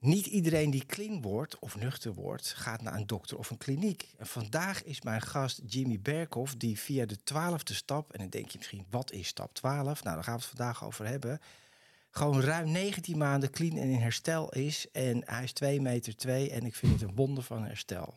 [0.00, 4.08] Niet iedereen die clean wordt of nuchter wordt, gaat naar een dokter of een kliniek.
[4.18, 8.50] En vandaag is mijn gast Jimmy Berkhoff, die via de twaalfde stap, en dan denk
[8.50, 10.02] je misschien, wat is stap 12?
[10.02, 11.40] Nou, daar gaan we het vandaag over hebben.
[12.10, 14.86] Gewoon ruim 19 maanden clean en in herstel is.
[14.92, 18.14] En hij is 2 meter 2 en ik vind het een wonder van herstel.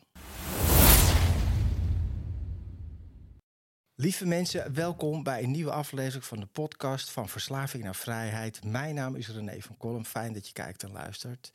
[3.94, 8.64] Lieve mensen, welkom bij een nieuwe aflevering van de podcast van Verslaving naar Vrijheid.
[8.64, 10.04] Mijn naam is René van Kolm.
[10.04, 11.50] Fijn dat je kijkt en luistert.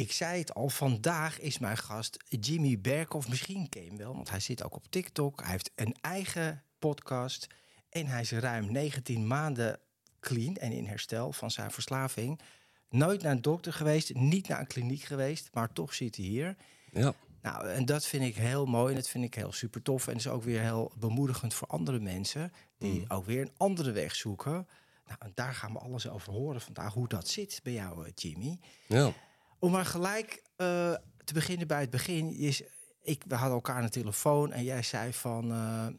[0.00, 3.28] Ik zei het al, vandaag is mijn gast Jimmy Berkhoff.
[3.28, 5.40] Misschien ken je hem wel, want hij zit ook op TikTok.
[5.40, 7.46] Hij heeft een eigen podcast.
[7.88, 9.78] En hij is ruim 19 maanden
[10.20, 12.40] clean en in herstel van zijn verslaving.
[12.88, 16.56] Nooit naar een dokter geweest, niet naar een kliniek geweest, maar toch zit hij hier.
[16.92, 17.14] Ja.
[17.42, 20.08] Nou, en dat vind ik heel mooi en dat vind ik heel super tof.
[20.08, 24.14] En is ook weer heel bemoedigend voor andere mensen die ook weer een andere weg
[24.14, 24.68] zoeken.
[25.06, 28.12] Nou, en daar gaan we alles over horen vandaag, hoe dat zit bij jou, eh,
[28.14, 28.58] Jimmy.
[28.86, 29.12] Ja.
[29.60, 30.94] Om maar gelijk eh,
[31.24, 32.30] te beginnen bij het begin.
[32.34, 32.62] Is,
[33.02, 35.52] ik, we hadden elkaar aan de telefoon en jij zei van...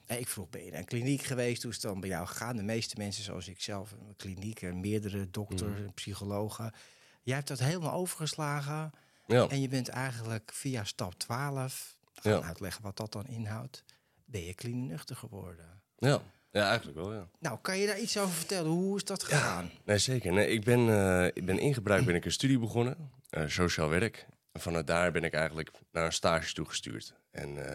[0.07, 1.61] eh, ik vroeg, ben je naar een kliniek geweest?
[1.61, 2.55] Hoe is het dan bij jou gegaan?
[2.55, 4.61] De meeste mensen, zoals ik zelf, een kliniek...
[4.61, 6.71] en meerdere dokters en psychologen.
[7.23, 8.91] Jij hebt dat helemaal overgeslagen.
[9.27, 9.47] Ja.
[9.47, 11.97] En je bent eigenlijk via stap 12...
[12.13, 12.41] gaan Ja.
[12.41, 13.83] uitleggen wat dat dan inhoudt...
[14.25, 15.81] ben je clean en nuchter geworden.
[15.97, 16.21] Ja.
[16.51, 17.27] ja, eigenlijk wel, ja.
[17.39, 18.71] Nou, kan je daar iets over vertellen?
[18.71, 19.69] Hoe is dat gegaan?
[19.85, 20.33] Nee, zeker.
[20.33, 23.05] Nee, ik, ben, eh, ik ben ingebruikt, ben ik een studie begonnen, eh,
[23.45, 24.27] sociaal werk.
[24.51, 27.13] En vanuit daar ben ik eigenlijk naar een stage toegestuurd.
[27.31, 27.65] En uh,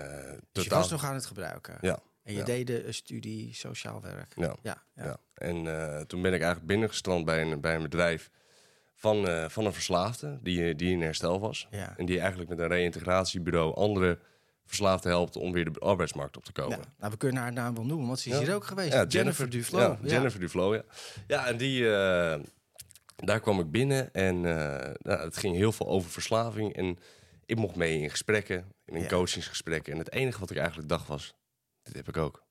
[0.53, 1.79] Dus je was nog aan het gebruiken?
[1.81, 1.99] Ja.
[2.23, 2.45] En je ja.
[2.45, 4.33] deed de studie sociaal werk?
[4.37, 4.57] Ja.
[4.95, 5.19] Ja.
[5.35, 8.31] En eh, toen ben ik eigenlijk binnengestrand bij een, bij een bedrijf
[8.95, 11.69] van, eh, van een verslaafde die, die in herstel was.
[11.71, 11.95] Ja.
[11.97, 14.19] En die eigenlijk met een reïntegratiebureau andere
[14.65, 16.79] verslaafden helpt om weer de arbeidsmarkt op te komen.
[16.79, 18.43] Ja, nou, we kunnen haar naam wel noemen, want ze is Ja.
[18.43, 18.93] hier ook geweest.
[18.93, 19.79] Ja, Jennifer, Duflo.
[19.79, 20.83] Ja, Jennifer Duflo, ja.
[21.27, 22.41] Ja, en die, eh,
[23.17, 26.73] daar kwam ik binnen en eh, nou, het ging heel veel over verslaving.
[26.75, 26.99] En
[27.47, 29.07] ik mocht mee in gesprekken, in Ja.
[29.07, 29.93] coachingsgesprekken.
[29.93, 31.35] En het enige wat ik eigenlijk dacht was,
[31.83, 32.45] dit heb ik ook.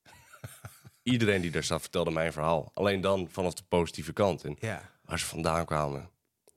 [1.03, 2.71] Iedereen die daar zat vertelde mijn verhaal.
[2.73, 4.43] Alleen dan vanaf de positieve kant.
[4.43, 6.09] En Ja, waar ze vandaan kwamen,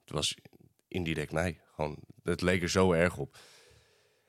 [0.05, 0.37] het was
[0.89, 1.61] indirect mij.
[1.75, 3.37] Gewoon, het leek er zo erg op.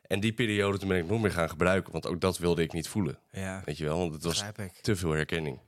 [0.02, 2.74] En die periode toen ben ik nog meer gaan gebruiken, want ook dat wilde ik
[2.74, 3.20] niet voelen.
[3.32, 3.62] ja.
[3.66, 4.44] Weet je wel, want het was
[4.82, 5.60] te veel herkenning.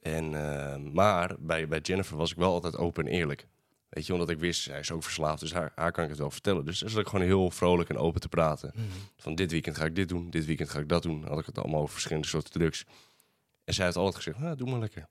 [0.00, 3.46] En, eh, maar bij, bij Jennifer was ik wel altijd open en eerlijk.
[3.88, 6.18] Weet je, omdat ik wist, zij is ook verslaafd, dus haar, haar kan ik het
[6.18, 6.64] wel vertellen.
[6.64, 8.72] Dus dan zat ik gewoon heel vrolijk en open te praten.
[8.74, 8.86] Mhm.
[9.16, 11.20] Van dit weekend ga ik dit doen, dit weekend ga ik dat doen.
[11.20, 12.84] Dan had ik het allemaal over verschillende soorten drugs.
[13.64, 15.06] En zij had altijd gezegd, nou, doe maar lekker.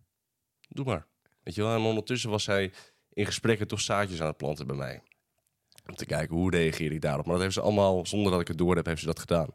[0.70, 1.06] Doe maar.
[1.44, 2.72] Weet je wel, en ondertussen was zij
[3.14, 5.02] in gesprekken toch zaadjes aan het planten bij mij.
[5.88, 7.26] Om te kijken, hoe reageer ik daarop.
[7.26, 9.48] Maar dat heeft ze allemaal, zonder dat ik het door heb, heeft ze dat gedaan.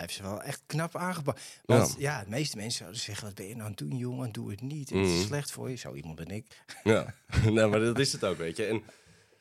[0.00, 1.60] Heeft ze wel echt knap aangepakt.
[1.64, 2.24] Want ja.
[2.24, 4.32] de meeste mensen zouden zeggen, wat ben je nou aan het doen, jongen?
[4.32, 4.90] Doe het niet.
[4.90, 5.26] Het is Mhm.
[5.26, 5.76] slecht voor je.
[5.76, 6.46] Zo iemand ben ik.
[6.84, 7.14] Ja,
[7.50, 8.64] nou, maar dat is het ook, weet je.
[8.64, 8.82] En,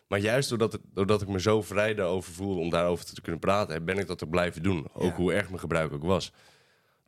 [0.07, 3.39] maar juist doordat, het, doordat ik me zo vrij daarover voelde om daarover te kunnen
[3.39, 4.87] praten, ben ik dat ook blijven doen.
[4.93, 5.15] Ook Ja.
[5.15, 6.31] hoe erg mijn gebruik ook was.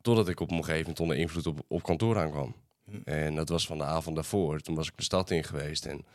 [0.01, 2.55] Totdat ik op een gegeven moment onder invloed op, op kantoor aankwam.
[2.85, 2.97] Hm.
[3.05, 4.59] En dat was van de avond daarvoor.
[4.59, 6.05] Toen was ik de stad in geweest en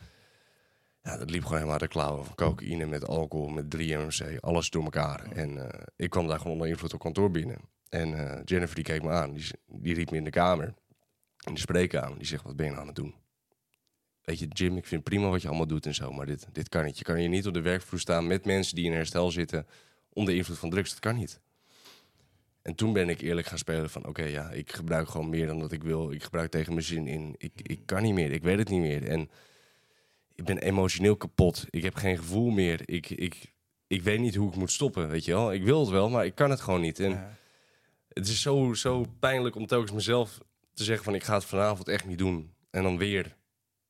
[1.07, 2.25] ja, dat liep gewoon helemaal de klauwen.
[2.25, 5.31] Van cocaïne met alcohol, met 3-MMC, alles door elkaar.
[5.31, 7.57] En eh, ik kwam daar gewoon onder invloed op kantoor binnen.
[7.89, 10.73] En eh, Jennifer die keek me aan, die, die riep me in de kamer,
[11.43, 12.17] in de spreekkamer.
[12.17, 13.15] Die zegt, wat ben je nou aan het doen?
[14.21, 16.69] Weet je, Jim, ik vind prima wat je allemaal doet en zo, maar dit, dit
[16.69, 16.97] kan niet.
[16.97, 19.67] Je kan hier niet op de werkvloer staan met mensen die in herstel zitten
[20.09, 20.89] onder invloed van drugs.
[20.89, 21.39] Dat kan niet.
[22.61, 25.59] En toen ben ik eerlijk gaan spelen van, oké, ja, ik gebruik gewoon meer dan
[25.59, 26.11] dat ik wil.
[26.11, 27.35] Ik gebruik tegen mijn zin in.
[27.37, 29.07] Ik, ik kan niet meer, ik weet het niet meer.
[29.07, 29.29] En
[30.37, 31.65] ik ben emotioneel kapot.
[31.69, 32.81] Ik heb geen gevoel meer.
[32.89, 33.53] Ik, ik,
[33.87, 35.53] ik weet niet hoe ik moet stoppen, weet je wel.
[35.53, 36.99] Ik wil het wel, maar ik kan het gewoon niet.
[36.99, 37.37] En Ja.
[38.09, 40.37] het is zo, zo pijnlijk om telkens mezelf
[40.73, 42.53] te zeggen van, ik ga het vanavond echt niet doen.
[42.69, 43.35] En dan weer,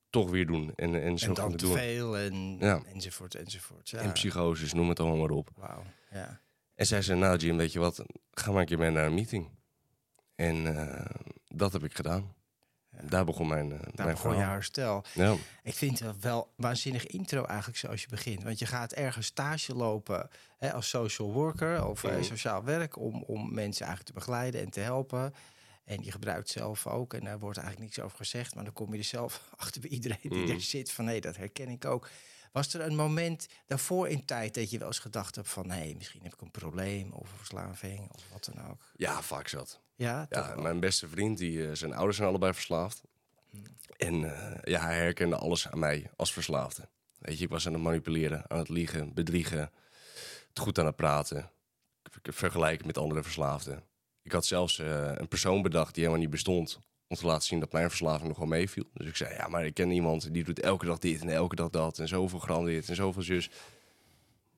[0.10, 0.72] toch weer doen.
[0.76, 1.76] En, en zo En gaan dan te doen.
[1.78, 2.82] veel en, Ja.
[2.94, 3.90] enzovoort, enzovoort.
[3.90, 4.00] Ja.
[4.00, 5.50] En psychoses, noem het allemaal maar op.
[5.56, 6.42] Wauw, ja.
[6.76, 9.14] En zij zei, nou Jim, weet je wat, ga maar een keer mee naar een
[9.14, 9.50] meeting.
[10.36, 11.06] En eh,
[11.48, 12.36] dat heb ik gedaan.
[13.02, 15.04] Daar begon mijn, eh Daar mijn begon herstel.
[15.14, 15.36] Ja.
[15.64, 18.44] Ik vind het wel waanzinnig intro eigenlijk zoals je begint.
[18.44, 22.24] Want je gaat ergens stage lopen hè, als social worker of eh, Mhm.
[22.24, 22.98] sociaal werk...
[22.98, 25.34] Om, om mensen eigenlijk te begeleiden en te helpen.
[25.86, 28.56] En je gebruikt zelf ook, en daar wordt eigenlijk niks over gezegd...
[28.56, 31.06] maar dan kom je er zelf achter bij iedereen die er zit van...
[31.06, 32.10] nee, dat herken ik ook.
[32.52, 35.68] Was er een moment daarvoor in tijd dat je wel eens gedacht hebt van...
[35.68, 38.82] nee, misschien heb ik een probleem of een verslaving of wat dan ook?
[38.96, 39.80] ja, vaak zat.
[39.98, 40.64] Ja, toch Ja, wel.
[40.64, 43.04] mijn beste vriend, die, eh, zijn ouders zijn allebei verslaafd.
[43.98, 46.88] En eh, ja, hij herkende alles aan mij als verslaafde.
[47.20, 49.60] Weet je, ik was aan het manipuleren, aan het liegen, bedriegen,
[50.50, 51.52] het goed aan het praten,
[52.24, 53.84] vergelijken met andere verslaafden.
[54.22, 57.60] Ik had zelfs eh, een persoon bedacht die helemaal niet bestond, om te laten zien
[57.60, 58.84] dat mijn verslaving nog wel meeviel.
[58.94, 61.56] Dus ik zei, ja, maar ik ken iemand die doet elke dag dit en elke
[61.56, 63.50] dag dat en zoveel gram dit en zoveel zus.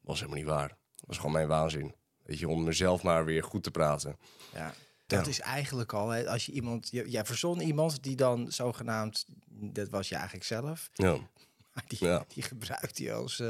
[0.01, 0.67] Was helemaal niet waar.
[0.67, 1.93] Dat was gewoon mijn waanzin.
[2.23, 4.17] Weet je, om mezelf maar weer goed te praten.
[4.53, 4.73] Ja.
[5.09, 5.31] Dat Ja.
[5.31, 10.09] is eigenlijk al, hè, als je iemand, jij verzon iemand die dan zogenaamd, dat was
[10.09, 11.11] je eigenlijk zelf, Ja.
[11.73, 12.25] maar die, Ja.
[12.27, 13.41] die gebruikt hij als,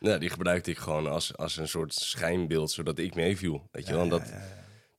[0.00, 3.68] Ja, die gebruikte ik gewoon als, als een soort schijnbeeld, zodat ik meeviel.
[3.70, 4.32] Weet je wel, en dat,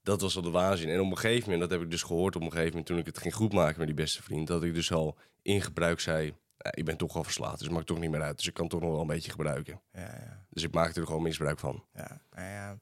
[0.04, 0.90] dat was al de waanzin.
[0.90, 2.98] En op een gegeven moment, dat heb ik dus gehoord op een gegeven moment toen
[2.98, 6.26] ik het ging goedmaken met die beste vriend, dat ik dus al in gebruik zei,
[6.58, 8.38] ja, ik ben toch al verslaafd, dus het maakt toch niet meer uit.
[8.38, 9.82] Dus ik kan toch nog wel een beetje gebruiken.
[9.94, 11.84] ja, ja, Dus ik maakte er gewoon misbruik van.
[11.94, 12.78] ja, nou ja.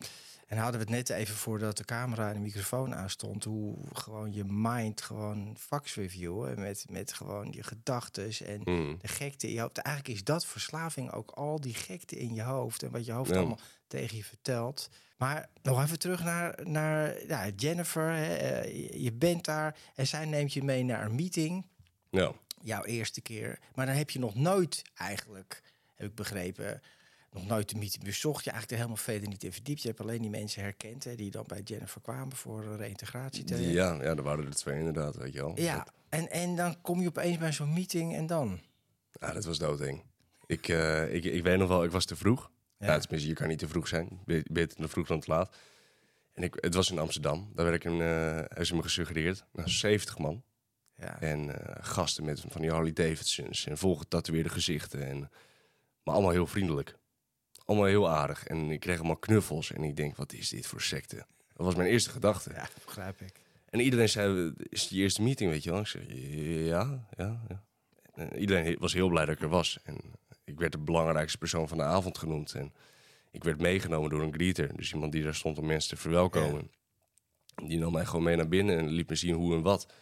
[0.46, 4.34] En hadden we het net even voordat de camera en de microfoon aanstond, hoe gewoon
[4.34, 8.98] je mind gewoon fax reviewen met, met gewoon je gedachtes en Mm.
[9.00, 9.78] de gekte in je hoofd.
[9.78, 13.30] Eigenlijk is dat verslaving ook al die gekte in je hoofd en wat je hoofd
[13.30, 13.36] Ja.
[13.38, 14.90] allemaal tegen je vertelt.
[15.18, 18.10] Maar nog even terug naar, naar ja, Jennifer.
[18.12, 18.36] Hè.
[18.36, 21.66] eh, je- je bent daar en zij neemt je mee naar een meeting.
[22.10, 22.32] Ja.
[22.62, 23.60] Jouw eerste keer.
[23.76, 25.62] Maar dan heb je nog nooit eigenlijk,
[25.96, 26.82] heb ik begrepen,
[27.36, 28.44] nog nooit de meeting bezocht.
[28.44, 29.82] Je eigenlijk er helemaal verder niet in verdiept.
[29.82, 33.74] Je hebt alleen die mensen herkend hè, die dan bij Jennifer kwamen voor een reïntegratietraject.
[33.74, 35.60] Ja, ja, er waren er twee inderdaad, weet je wel.
[35.60, 38.60] Ja, en, en dan kom je opeens bij zo'n meeting en dan?
[39.20, 40.04] Ja, dat was doodeng.
[40.46, 42.52] Ik, eh, ik, ik weet nog wel, ik was te vroeg.
[42.78, 42.86] Ja.
[42.88, 43.00] Ja.
[43.00, 44.20] tenminste, je kan niet te vroeg zijn.
[44.26, 45.56] Be- Beter te vroeg dan te laat.
[46.34, 47.52] En ik, het was in Amsterdam.
[47.56, 49.46] Daar werd ik een, ze me gesuggereerd.
[49.52, 50.44] Nou, 70 man.
[50.98, 51.22] Ja.
[51.22, 53.66] En eh, gasten met van die Harley Davidsons.
[53.66, 55.06] En volgetatoeëerde gezichten.
[55.08, 55.20] En,
[56.04, 56.96] maar allemaal heel vriendelijk.
[57.66, 58.46] Allemaal heel aardig.
[58.46, 59.72] En ik kreeg allemaal knuffels.
[59.72, 61.16] En ik denk, wat is dit voor secte?
[61.54, 62.52] Dat was mijn eerste gedachte.
[62.54, 63.34] ja, begrijp ik.
[63.70, 65.80] En iedereen zei, is het je eerste meeting, weet je wel?
[65.80, 67.64] Ik zeg, ja, ja, ja.
[68.14, 69.80] En iedereen was heel blij dat ik er was.
[69.84, 69.98] En
[70.44, 72.54] ik werd de belangrijkste persoon van de avond genoemd.
[72.54, 72.74] En
[73.32, 74.78] ik werd meegenomen door een greeter.
[74.78, 76.72] Dus iemand die daar stond om mensen te verwelkomen.
[77.64, 79.94] Die nam mij gewoon mee naar binnen en liet me zien hoe en wat.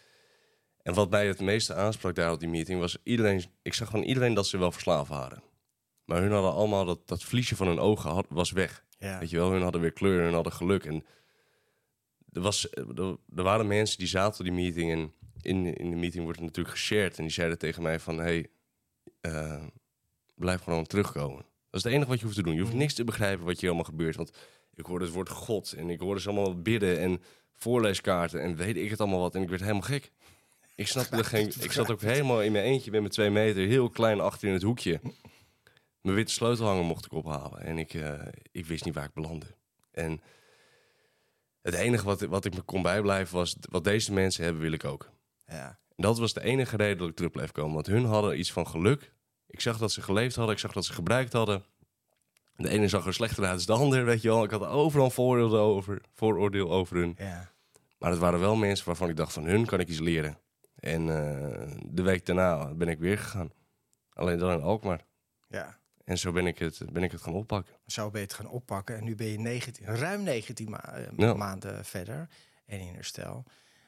[0.81, 3.44] En wat mij het meeste aansprak daar op die meeting was iedereen...
[3.62, 5.44] Ik zag van iedereen dat ze wel verslaafd waren.
[6.05, 8.83] Maar hun hadden allemaal dat, dat vliesje van hun ogen had, was weg.
[9.00, 9.19] Ja.
[9.19, 10.85] Weet je wel, hun hadden weer kleur, hun hadden geluk.
[10.85, 11.05] En
[12.31, 15.95] er, was, er, er waren mensen die zaten op die meeting en in, in de
[15.95, 17.17] meeting wordt het natuurlijk geshared.
[17.17, 18.47] En die zeiden tegen mij van, hey,
[19.21, 19.63] eh,
[20.35, 21.45] blijf gewoon terugkomen.
[21.69, 22.56] Dat is het enige wat je hoeft te doen.
[22.56, 24.15] Je hoeft niks te begrijpen wat hier allemaal gebeurt.
[24.15, 24.31] Want
[24.73, 27.21] ik hoorde het woord God en ik hoorde ze allemaal bidden en
[27.53, 29.35] voorleeskaarten en weet ik het allemaal wat.
[29.35, 30.11] En ik werd helemaal gek.
[30.75, 31.47] Ik snapte er geen...
[31.59, 34.53] Ik zat ook helemaal in mijn eentje met mijn twee meter, heel klein achter in
[34.53, 34.99] het hoekje.
[36.03, 37.61] Mijn witte sleutelhanger mocht ik ophalen.
[37.61, 39.45] En ik, eh, ik wist niet waar ik belandde.
[39.91, 40.21] En
[41.61, 43.55] het enige wat, wat ik me kon bijblijven was...
[43.59, 45.09] wat deze mensen hebben, wil ik ook.
[45.45, 45.67] Ja.
[45.67, 47.73] En dat was de enige reden dat ik terug bleef komen.
[47.73, 49.13] Want hun hadden iets van geluk.
[49.47, 50.53] Ik zag dat ze geleefd hadden.
[50.53, 51.63] Ik zag dat ze gebruikt hadden.
[52.56, 54.44] De ene zag er slechter uit dan de ander, weet je wel.
[54.44, 57.15] Ik had overal vooroordeel over, vooroordeel over hun.
[57.17, 57.51] Ja.
[57.97, 60.38] Maar het waren wel mensen waarvan ik dacht van hun kan ik iets leren.
[60.75, 63.51] En eh, de week daarna ben ik weer gegaan.
[64.13, 65.06] Alleen dan in Alkmaar.
[65.47, 65.81] ja.
[66.03, 67.73] En zo ben ik het, ben ik het gaan oppakken.
[67.88, 68.97] Zo ben je het gaan oppakken.
[68.97, 71.33] En nu ben je 19, ruim 19 ma- eh, Ja.
[71.33, 72.29] maanden verder.
[72.65, 73.44] En in herstel.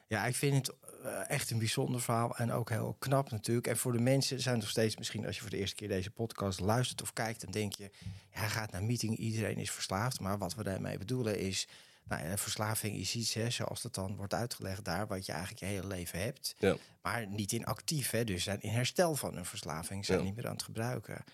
[0.08, 2.36] Ja, ik vind het eh, echt een bijzonder verhaal.
[2.36, 3.66] En ook heel knap natuurlijk.
[3.66, 5.26] En voor de mensen zijn nog steeds misschien...
[5.26, 7.40] als je voor de eerste keer deze podcast luistert of kijkt...
[7.40, 7.90] dan denk je,
[8.32, 10.20] ja, hij gaat naar meeting, iedereen is verslaafd.
[10.20, 11.68] Maar wat we daarmee bedoelen is...
[12.08, 15.06] Nou ja, verslaving is iets, hè, zoals dat dan wordt uitgelegd daar...
[15.06, 16.54] wat je eigenlijk je hele leven hebt.
[16.58, 16.76] Ja.
[17.02, 20.04] Maar niet in actief, hè, dus zijn in herstel van een verslaving.
[20.04, 20.24] Zijn Ja.
[20.24, 21.24] niet meer aan het gebruiken.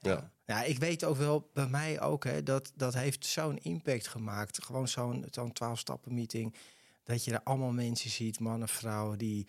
[0.00, 0.32] Ja.
[0.46, 4.64] Ja, ik weet ook wel bij mij ook, hè, dat, dat heeft zo'n impact gemaakt.
[4.64, 6.54] Gewoon zo'n zo'n 12-stappen meeting.
[7.04, 9.46] Dat je daar allemaal mensen ziet, mannen, vrouwen, die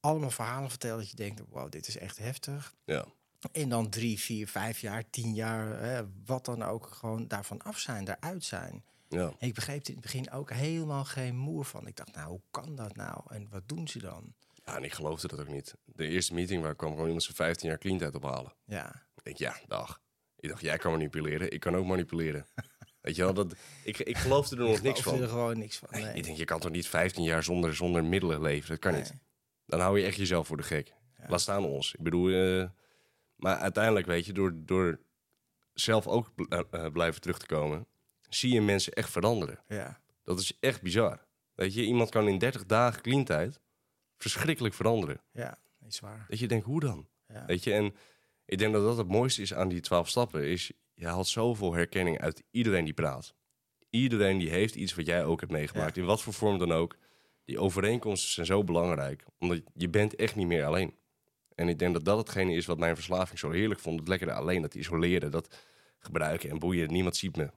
[0.00, 0.98] allemaal verhalen vertellen.
[0.98, 2.74] Dat je denkt, wow, dit is echt heftig.
[2.84, 3.04] Ja.
[3.52, 7.78] En dan drie, vier, vijf jaar, tien jaar, hè, wat dan ook, gewoon daarvan af
[7.78, 8.84] zijn, daaruit zijn.
[9.08, 9.32] Ja.
[9.38, 11.86] Ik begreep er in het begin ook helemaal geen moer van.
[11.86, 13.20] Ik dacht, nou, hoe kan dat nou?
[13.28, 14.34] En wat doen ze dan?
[14.64, 15.74] ja, en ik geloofde dat ook niet.
[15.84, 18.52] De eerste meeting waar kwam gewoon iemand zijn 15 jaar clean tijd ophalen.
[18.64, 20.00] Ja, Ik denk, ja, dag.
[20.36, 22.46] Ik dacht, jij kan manipuleren, ik kan ook manipuleren.
[23.00, 25.20] Weet je wel, dat, ik, ik geloofde er nog niks ik van.
[25.22, 25.88] er gewoon niks van.
[25.90, 26.14] Nee.
[26.14, 28.68] Ik denk, je kan toch niet 15 jaar zonder, zonder middelen leven?
[28.68, 29.14] Dat kan niet.
[29.66, 30.92] Dan hou je echt jezelf voor de gek.
[31.26, 31.94] Laat staan ons.
[31.94, 32.68] Ik bedoel, eh,
[33.36, 35.00] maar uiteindelijk weet je, door, door
[35.72, 37.86] zelf ook bl- eh, eh, blijven terug te komen,
[38.28, 39.62] zie je mensen echt veranderen.
[39.68, 41.26] Ja, Dat is echt bizar.
[41.54, 43.60] Weet je, iemand kan in 30 dagen clean tijd
[44.16, 45.20] verschrikkelijk veranderen.
[45.32, 46.26] ja, is waar.
[46.28, 47.08] Dat je denkt, hoe dan?
[47.26, 47.44] Ja.
[47.46, 47.94] Weet je, en
[48.44, 51.72] ik denk dat dat het mooiste is aan die 12 stappen, is je haalt zoveel
[51.72, 53.34] herkenning uit iedereen die praat.
[53.90, 56.96] Iedereen die heeft iets wat jij ook hebt meegemaakt, in wat voor vorm dan ook.
[57.44, 60.94] Die overeenkomsten zijn zo belangrijk, omdat je bent echt niet meer alleen.
[61.54, 63.98] En ik denk dat dat hetgene is wat mijn verslaving zo heerlijk vond.
[63.98, 65.58] Het lekkere alleen, dat isoleren, dat
[65.98, 66.92] gebruiken en boeien.
[66.92, 67.50] Niemand ziet me.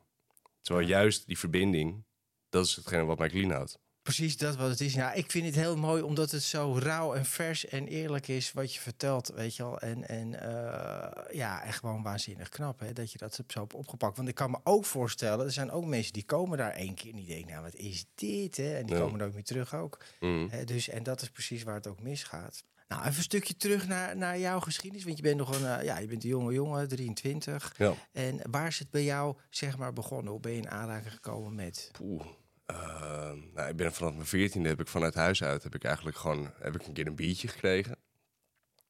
[0.61, 2.03] Terwijl juist die verbinding,
[2.49, 3.79] dat is hetgene wat mij clean houdt.
[4.05, 4.93] Precies dat wat het is.
[4.93, 8.51] Ja, ik vind het heel mooi omdat het zo rauw en vers en eerlijk is
[8.53, 9.79] wat je vertelt, weet je wel.
[9.79, 14.17] En, en eh, ja, echt gewoon waanzinnig knap hè, dat je dat zo hebt opgepakt.
[14.17, 17.09] Want ik kan me ook voorstellen, er zijn ook mensen die komen daar één keer
[17.11, 18.75] en die denken, nou wat is dit hè?
[18.77, 19.01] En die Ja.
[19.01, 19.97] komen er ook weer terug ook.
[20.19, 20.47] Mm.
[20.51, 22.63] Hè, dus, en dat is precies waar het ook misgaat.
[22.87, 25.05] Nou, even een stukje terug naar, naar jouw geschiedenis.
[25.05, 27.73] Want je bent nog een, eh, ja, je bent een jonge jongen, 23.
[27.77, 27.93] Ja.
[28.11, 30.31] En waar is het bij jou, zeg maar, begonnen?
[30.31, 31.89] Hoe ben je in aanraking gekomen met?
[31.91, 32.25] Poeh.
[32.65, 36.17] Eh, nou, ik ben vanaf mijn veertiende heb ik vanuit huis uit heb ik eigenlijk
[36.17, 37.91] gewoon heb ik een keer een biertje gekregen.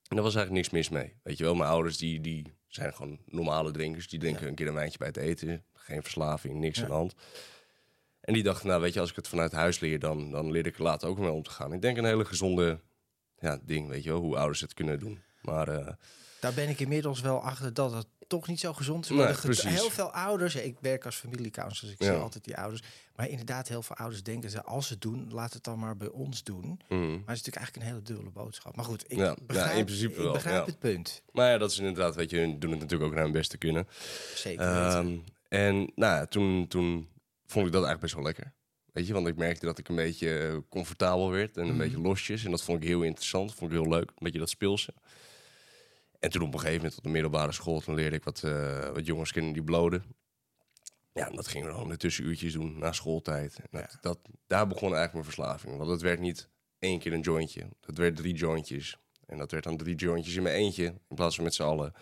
[0.07, 1.15] En daar was eigenlijk niks mis mee.
[1.23, 4.07] Weet je wel, mijn ouders die, die zijn gewoon normale drinkers.
[4.07, 4.47] Die drinken Ja.
[4.49, 5.65] een keer een wijntje bij het eten.
[5.73, 6.83] Geen verslaving, niks Ja.
[6.83, 7.13] aan de hand.
[8.21, 10.65] En die dachten, nou weet je, als ik het vanuit huis leer, dan, dan leer
[10.65, 11.73] ik er later ook mee om te gaan.
[11.73, 12.79] Ik denk een hele gezonde
[13.39, 15.21] ja, ding, weet je wel, hoe ouders het kunnen doen.
[15.41, 15.93] Maar eh,
[16.39, 19.11] Daar ben ik inmiddels wel achter dat het toch niet zo gezond is.
[19.11, 22.81] Maar heel veel ouders, ik werk als familiecounselor, dus ik zie altijd die ouders.
[23.15, 25.97] Maar inderdaad, heel veel ouders denken ze, als ze het doen, laat het dan maar
[25.97, 26.63] bij ons doen.
[26.89, 26.97] mm.
[26.99, 28.75] Maar het is natuurlijk eigenlijk een hele dubbele boodschap.
[28.75, 31.21] Maar goed, ik Ja, ja, begrijp, in principe ik wel, begrijp het punt.
[31.31, 33.57] maar ja, dat is inderdaad, weet je, hun doen het natuurlijk ook naar hun beste
[33.57, 33.87] kunnen.
[34.35, 34.65] Zeker.
[34.65, 35.17] Ehm,
[35.49, 37.07] en nou, ja, toen, toen
[37.45, 38.53] vond ik dat eigenlijk best wel lekker.
[38.91, 41.77] Weet je, want ik merkte dat ik een beetje eh, comfortabel werd en een Mhm.
[41.77, 42.43] beetje losjes.
[42.45, 44.09] En dat vond ik heel interessant, vond ik heel leuk.
[44.09, 44.93] Een beetje dat speelse.
[46.25, 48.89] En toen op een gegeven moment op de middelbare school, toen leerde ik wat, eh,
[48.89, 50.03] wat jongens kennen die bloden.
[51.13, 53.55] Ja, dat gingen we dan de tussenuurtjes doen, na schooltijd.
[53.59, 53.97] En dat, Ja.
[54.01, 55.77] dat, daar begon eigenlijk mijn verslaving.
[55.77, 57.69] Want het werd niet één keer een jointje.
[57.79, 58.97] Dat werd drie jointjes.
[59.25, 61.93] En dat werd dan drie jointjes in mijn eentje, in plaats van met z'n allen.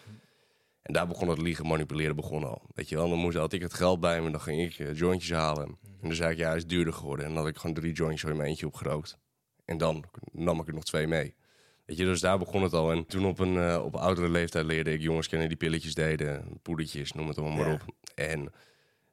[0.81, 2.61] En daar begon het liegen, manipuleren begon al.
[2.73, 4.95] Weet je wel, dan moest, had ik het geld bij me, dan ging ik eh,
[4.95, 5.65] jointjes halen.
[6.01, 7.25] En dan zei ik, ja, hij is duurder geworden.
[7.25, 9.17] En dan had ik gewoon drie jointjes in mijn eentje opgerookt.
[9.65, 11.35] En dan nam ik er nog twee mee.
[11.85, 12.91] Weet je, dus daar begon het al.
[12.91, 16.59] En toen op een eh, op oudere leeftijd leerde ik jongens kennen die pilletjes deden,
[16.61, 17.73] poedertjes, noem het allemaal maar Ja.
[17.73, 17.95] op.
[18.15, 18.51] En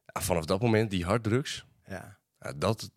[0.04, 2.18] vanaf dat moment, die harddrugs, ja.
[2.56, 2.90] dat,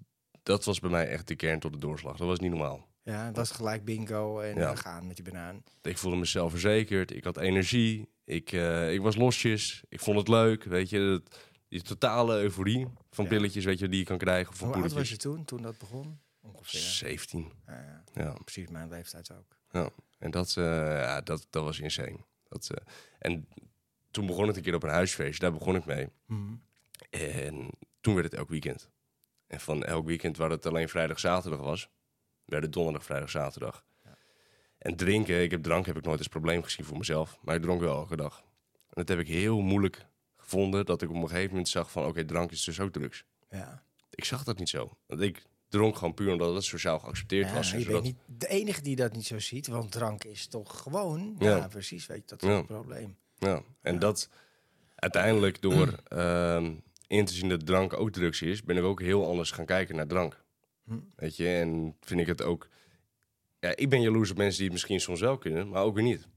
[0.43, 2.17] dat was bij mij echt de kern tot de doorslag.
[2.17, 2.87] Dat was niet normaal.
[3.03, 4.75] ja, dat is gelijk bingo en Ja.
[4.75, 5.63] gaan met die banaan.
[5.81, 7.11] Ik voelde mezelf verzekerd.
[7.15, 8.09] Ik had energie.
[8.25, 9.83] Ik, eh, ik was losjes.
[9.89, 10.63] Ik vond het leuk.
[10.63, 13.29] Weet je, dat, die totale euforie van Ja.
[13.29, 14.53] pilletjes weet je, die je kan krijgen.
[14.55, 16.19] Van Hoe oud was je toen, toen dat begon?
[16.41, 16.79] Ongeveer.
[16.79, 17.51] 17.
[17.67, 17.73] Ja,
[18.13, 18.23] ja.
[18.23, 18.33] Ja.
[18.43, 19.57] precies mijn leeftijd ook.
[19.73, 19.89] Ja.
[20.17, 20.63] En dat, eh,
[21.01, 22.17] ja, dat, dat was insane.
[22.47, 23.47] Dat, eh, en
[24.11, 25.39] toen begon het een keer op een huisfeestje.
[25.39, 26.09] Daar begon ik mee.
[26.25, 26.53] Mhm.
[27.09, 27.69] En
[28.01, 28.89] toen werd het elk weekend.
[29.47, 31.89] En van elk weekend waar het alleen vrijdag, zaterdag was,
[32.45, 33.85] werd het donderdag, vrijdag, zaterdag.
[34.03, 34.17] Ja.
[34.77, 37.61] En drinken, ik heb drank heb ik nooit als probleem gezien voor mezelf, maar ik
[37.61, 38.39] dronk wel elke dag.
[38.71, 40.05] En dat heb ik heel moeilijk
[40.37, 43.25] gevonden, dat ik op een gegeven moment zag van, oké, drank is dus ook drugs.
[43.49, 43.83] Ja.
[44.09, 44.97] Ik zag dat niet zo.
[45.05, 47.71] Want ik dronk gewoon puur omdat het sociaal geaccepteerd Ja, was.
[47.71, 50.81] je En bent niet de enige die dat niet zo ziet, want drank is toch
[50.81, 51.35] gewoon.
[51.39, 51.67] Ja, Ja.
[51.67, 52.55] precies, weet je, dat is Ja.
[52.55, 53.15] het probleem.
[53.37, 54.29] Ja, en dat
[54.95, 56.71] uiteindelijk door ehm,
[57.07, 59.95] in te zien dat drank ook drugs is, ben ik ook heel anders gaan kijken
[59.95, 60.43] naar drank.
[60.85, 60.97] Hm.
[61.15, 62.67] Weet je, en vind ik het ook.
[63.59, 66.03] Ja, ik ben jaloers op mensen die het misschien soms wel kunnen, maar ook weer
[66.03, 66.27] niet.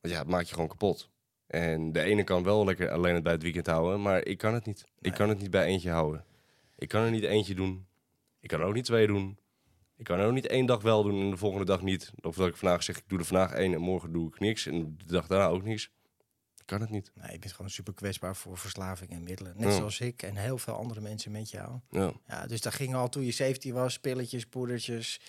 [0.00, 1.10] Want ja, het maakt je gewoon kapot.
[1.46, 4.54] En de ene kan wel lekker alleen het bij het weekend houden, maar ik kan
[4.54, 4.84] het niet.
[4.84, 5.12] Nee.
[5.12, 6.24] Ik kan het niet bij eentje houden.
[6.78, 7.86] Ik kan er niet eentje doen.
[8.46, 9.38] Ik kan er ook niet twee doen.
[9.96, 12.12] Ik kan er ook niet één dag wel doen en de volgende dag niet.
[12.22, 14.66] Of dat ik vandaag zeg, ik doe er vandaag één en morgen doe ik niks.
[14.66, 15.84] En de dag daarna ook niks.
[16.56, 17.10] Ik kan het niet.
[17.14, 19.52] Nee, je bent gewoon super kwetsbaar voor verslaving en middelen.
[19.56, 19.76] Net Ja.
[19.76, 21.78] zoals ik en heel veel andere mensen met jou.
[21.90, 22.12] Ja.
[22.28, 25.20] Ja, dus daar ging al toen je 17 was, pilletjes, poedertjes.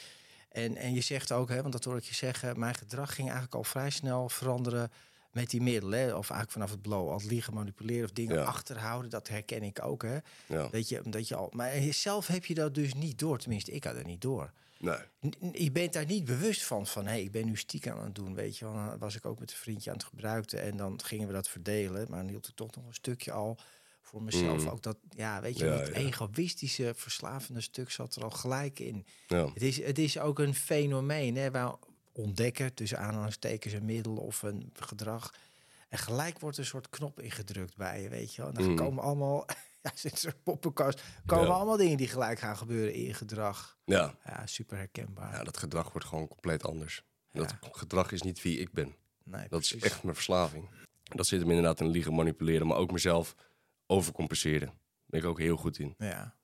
[0.50, 3.28] En, en je zegt ook, hè, want dat hoor ik je zeggen, mijn gedrag ging
[3.28, 4.92] eigenlijk al vrij snel veranderen
[5.32, 6.00] met die middelen.
[6.00, 6.06] Hè?
[6.06, 8.44] Of eigenlijk vanaf het blow, al liegen, manipuleren of dingen Ja.
[8.44, 9.10] achterhouden.
[9.10, 10.04] Dat herken ik ook.
[10.04, 10.18] Hè?
[10.48, 10.68] Ja.
[10.72, 13.38] Dat je, dat je al, maar zelf heb je dat dus niet door.
[13.38, 14.52] Tenminste, ik had het niet door.
[14.80, 14.98] Nee.
[15.52, 18.36] Je bent daar niet bewust van, van hé, ik ben nu stiekem aan het doen,
[18.36, 18.66] weet je.
[18.66, 21.50] Dan was ik ook met een vriendje aan het gebruiken en dan gingen we dat
[21.50, 22.06] verdelen.
[22.10, 23.58] Maar dan hield ik toch nog een stukje al
[24.02, 24.62] voor mezelf.
[24.62, 24.70] Mm.
[24.70, 25.94] Ook dat, ja, weet je, Ja, dat ja.
[25.94, 29.06] egoïstische, verslavende stuk zat er al gelijk in.
[29.28, 29.46] Ja.
[29.54, 31.74] Het is, het is ook een fenomeen, hè, waar
[32.18, 35.34] ontdekken tussen aanhalingstekens een middel of een gedrag.
[35.90, 38.50] En gelijk wordt een soort knop ingedrukt bij je, weet je wel.
[38.52, 38.76] En dan Mm.
[38.76, 39.46] komen allemaal,
[39.84, 41.54] ja, zit soort poppenkast, komen Ja.
[41.54, 43.78] allemaal dingen die gelijk gaan gebeuren in je gedrag.
[43.86, 44.16] Ja.
[44.26, 45.32] Ja, super herkenbaar.
[45.34, 47.04] ja, dat gedrag wordt gewoon compleet anders.
[47.32, 47.40] Ja.
[47.40, 48.96] Dat gedrag is niet wie ik ben.
[49.24, 49.76] nee, Dat precies.
[49.76, 50.70] is echt mijn verslaving.
[51.04, 53.36] Dat zit hem inderdaad in liegen, manipuleren, maar ook mezelf
[53.88, 54.68] overcompenseren.
[54.68, 55.96] Daar ben ik ook heel goed in.
[55.98, 56.36] Ja,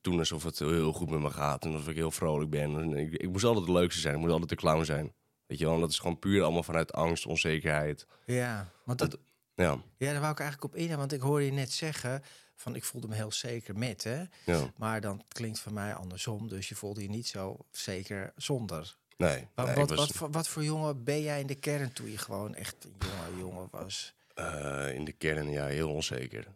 [0.00, 2.80] doen alsof het heel goed met me gaat en alsof ik heel vrolijk ben.
[2.80, 5.12] En ik, ik moest altijd de leukste zijn, ik moest altijd de clown zijn.
[5.46, 8.06] Weet je wel, en dat is gewoon puur allemaal vanuit angst, onzekerheid.
[8.26, 9.18] ja want dat,
[9.54, 10.96] Ja, ja, daar wou ik eigenlijk op in.
[10.96, 12.22] Want ik hoorde je net zeggen
[12.54, 14.22] van ik voelde me heel zeker met, hè.
[14.44, 16.48] ja, Maar dan klinkt voor mij andersom.
[16.48, 18.96] Dus je voelde je niet zo zeker zonder.
[19.16, 21.54] Nee, Wat, nee, wat, ik was, wat, voor, wat voor jongen ben jij in de
[21.54, 24.14] kern toen je gewoon echt een jonge jongen was?
[24.34, 26.46] eh, in de kern ja, heel onzeker.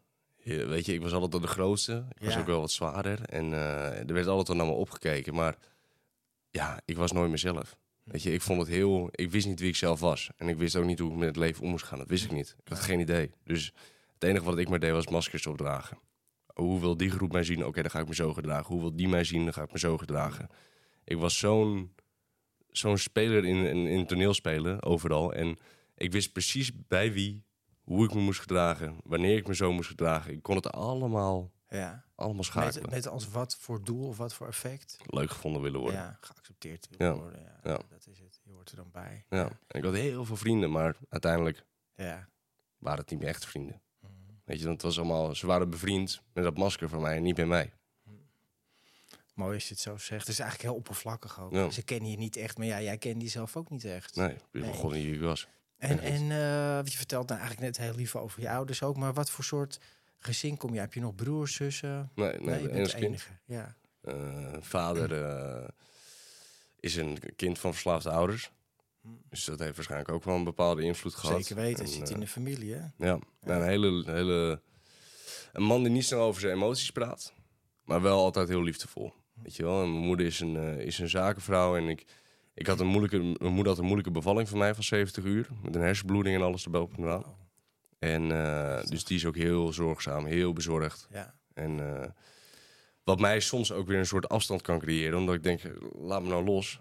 [0.45, 2.07] Weet je, ik was altijd de grootste.
[2.19, 2.41] Ik was Ja.
[2.41, 3.21] ook wel wat zwaarder.
[3.25, 5.35] En eh, er werd altijd wel naar me opgekeken.
[5.35, 5.57] Maar
[6.51, 7.77] ja, ik was nooit mezelf.
[8.05, 9.09] Weet je, ik vond het heel...
[9.11, 10.31] Ik wist niet wie ik zelf was.
[10.37, 11.99] En ik wist ook niet hoe ik met het leven om moest gaan.
[11.99, 12.57] Dat wist ik niet.
[12.63, 13.31] Ik had geen idee.
[13.45, 13.73] Dus
[14.15, 15.99] het enige wat ik maar deed was maskers opdragen.
[16.55, 17.67] Hoe wil die groep mij zien?
[17.67, 18.67] Oké, dan ga ik me zo gedragen.
[18.67, 19.45] Hoe wil die mij zien?
[19.45, 20.49] Dan ga ik me zo gedragen.
[21.05, 21.95] Ik was zo'n
[22.69, 25.33] zo'n speler in, in, in toneelspelen, overal.
[25.33, 25.59] En
[25.97, 27.43] ik wist precies bij wie,
[27.95, 28.97] hoe ik me moest gedragen.
[29.05, 30.33] Wanneer ik me zo moest gedragen.
[30.33, 32.05] Ik kon het allemaal, Ja.
[32.15, 32.83] allemaal schakelen.
[32.83, 34.97] Met, met als wat voor doel of wat voor effect?
[35.07, 36.01] Leuk gevonden willen worden.
[36.01, 37.21] Ja, geaccepteerd willen Ja.
[37.21, 37.41] worden.
[37.41, 37.79] Ja, Ja.
[37.89, 38.41] Dat is het.
[38.45, 39.25] Je hoort er dan bij.
[39.29, 39.45] Ja.
[39.67, 42.29] En ik had heel veel vrienden, maar uiteindelijk Ja.
[42.79, 43.83] waren het niet meer echt vrienden.
[44.01, 44.11] Mhm.
[44.45, 47.37] Weet je, het was allemaal, ze waren bevriend met dat masker van mij en niet
[47.37, 47.73] met mij.
[49.35, 50.21] Mooi als je het zo zegt.
[50.21, 51.73] Het is eigenlijk heel oppervlakkig ook.
[51.73, 54.17] Ze kennen je niet echt, maar ja, jij kende jezelf ook niet echt.
[54.17, 54.73] Nee, ik Nee.
[54.73, 55.49] god niet wie ik was.
[55.81, 59.13] En, en eh, je vertelt nou eigenlijk net heel lief over je ouders ook, maar
[59.13, 59.81] wat voor soort
[60.19, 60.81] gezin kom je?
[60.81, 62.11] Heb je nog broers, zussen?
[62.15, 63.31] Nee, nee, je de bent enige de enige.
[63.45, 63.77] Ja.
[64.01, 64.15] Eh,
[64.61, 65.69] vader eh,
[66.81, 68.51] is een kind van verslaafde ouders.
[69.29, 71.37] Dus dat heeft waarschijnlijk ook wel een bepaalde invloed gehad.
[71.37, 71.43] Hm.
[71.43, 72.81] Zeker weten, het zit in de familie, hè?
[72.97, 74.61] Ja, nou, een hele, hele...
[75.53, 77.33] Een man die niet snel over zijn emoties praat,
[77.85, 79.13] maar wel altijd heel liefdevol.
[79.43, 82.07] Weet je wel, en mijn moeder is een, is een zakenvrouw en ik,
[82.61, 83.19] ik had een moeilijke...
[83.19, 85.49] Mijn moeder had een moeilijke bevalling van mij van 70 uur.
[85.63, 87.25] Met een hersenbloeding en alles erboven en eraan.
[87.25, 87.39] Oh,
[87.99, 91.09] En eh, dus die is ook heel zorgzaam, heel bezorgd.
[91.11, 91.35] ja.
[91.55, 92.09] En eh,
[93.05, 95.61] wat mij soms ook weer een soort afstand kan creëren, omdat ik denk,
[95.99, 96.81] laat me nou los.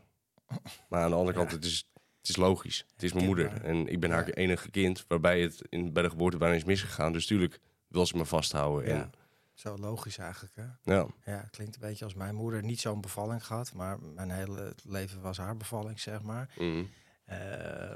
[0.89, 2.85] Maar aan de andere kant, het is, het is logisch.
[2.93, 3.61] Het is mijn moeder.
[3.63, 7.13] En ik ben haar enige kind, waarbij het in, bij de geboorte bijna is misgegaan.
[7.13, 8.89] Dus tuurlijk wil ze me vasthouden.
[8.89, 9.01] Ja.
[9.01, 9.11] En,
[9.59, 10.93] Zo logisch eigenlijk, hè?
[10.93, 11.07] ja.
[11.25, 12.63] Ja, klinkt een beetje als mijn moeder.
[12.63, 16.53] Niet zo'n bevalling gehad, maar mijn hele leven was haar bevalling, zeg maar.
[16.57, 16.85] Mhm.
[17.25, 17.95] Eh,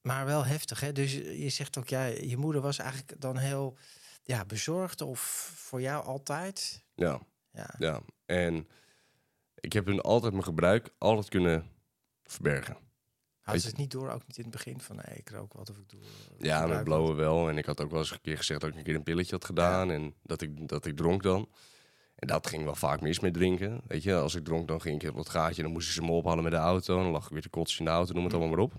[0.00, 0.92] maar wel heftig, hè?
[0.92, 3.76] Dus je zegt ook, ja, je moeder was eigenlijk dan heel
[4.22, 5.20] ja, bezorgd of
[5.56, 6.84] voor jou altijd?
[6.94, 7.20] ja,
[7.52, 8.00] Ja, ja.
[8.26, 8.68] En
[9.54, 11.70] ik heb hun altijd mijn gebruik altijd kunnen
[12.22, 12.76] verbergen.
[13.48, 15.52] Had weet ze het niet door, ook niet in het begin van, nee, ik rook
[15.52, 16.00] wat of ik doe.
[16.00, 16.08] eh,
[16.38, 17.48] Ja, met blowen wel.
[17.48, 19.34] En ik had ook wel eens een keer gezegd dat ik een keer een pilletje
[19.34, 19.90] had gedaan.
[19.90, 21.48] En dat ik, dat ik dronk dan.
[22.14, 23.80] En dat ging wel vaak mis met drinken.
[23.86, 25.62] Weet je, als ik dronk, dan ging ik op het gaatje.
[25.62, 26.96] Dan moesten ze me ophalen met de auto.
[26.96, 28.12] En dan lag ik weer te kotsen in de auto.
[28.12, 28.72] Noem het allemaal maar op.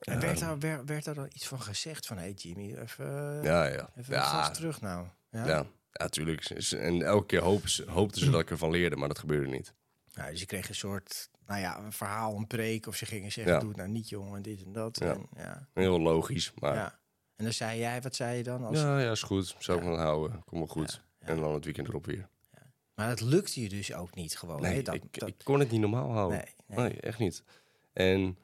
[0.00, 2.74] En werd Ehm, daar, werd, werd daar dan iets van gezegd van, hé hey Jimmy,
[2.74, 3.06] even,
[3.38, 3.90] eh, Ja, ja.
[3.96, 5.06] even Ja, terug nou.
[5.30, 5.46] Ja?
[5.46, 5.66] ja.
[5.92, 6.08] Ja.
[6.58, 8.96] Ze- En elke keer hoopten ze, hoopten ze dat ik ervan leerde.
[8.96, 9.74] Maar dat gebeurde niet.
[10.12, 12.86] Nou, dus je kreeg een soort, nou ja, een verhaal, een preek.
[12.86, 13.58] Of ze gingen zeggen, Ja.
[13.58, 14.98] doe het nou niet jongen, dit en dat.
[15.00, 15.12] Ja.
[15.12, 16.52] En, ja, Heel logisch.
[16.58, 16.98] Maar ja, ja.
[17.36, 18.64] En dan zei jij, wat zei je dan?
[18.64, 19.56] Als, ja, is goed.
[19.58, 19.90] Zou ik Ja.
[19.90, 20.42] me houden.
[20.44, 21.02] Kom wel goed.
[21.20, 21.26] Ja.
[21.26, 22.28] En dan het weekend erop weer.
[22.94, 24.60] Maar dat lukte je dus ook niet gewoon.
[24.60, 24.82] Nee, hè?
[24.82, 26.38] Dat, ik, dat- ik kon het niet normaal houden.
[26.38, 26.88] nee, nee.
[26.88, 27.42] Nee, echt niet.
[27.92, 28.38] En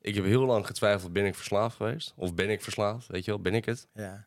[0.00, 2.12] ik heb heel lang getwijfeld, ben ik verslaafd geweest?
[2.16, 3.06] Of ben ik verslaafd?
[3.06, 3.88] Weet je wel, ben ik het?
[3.94, 4.24] Ja.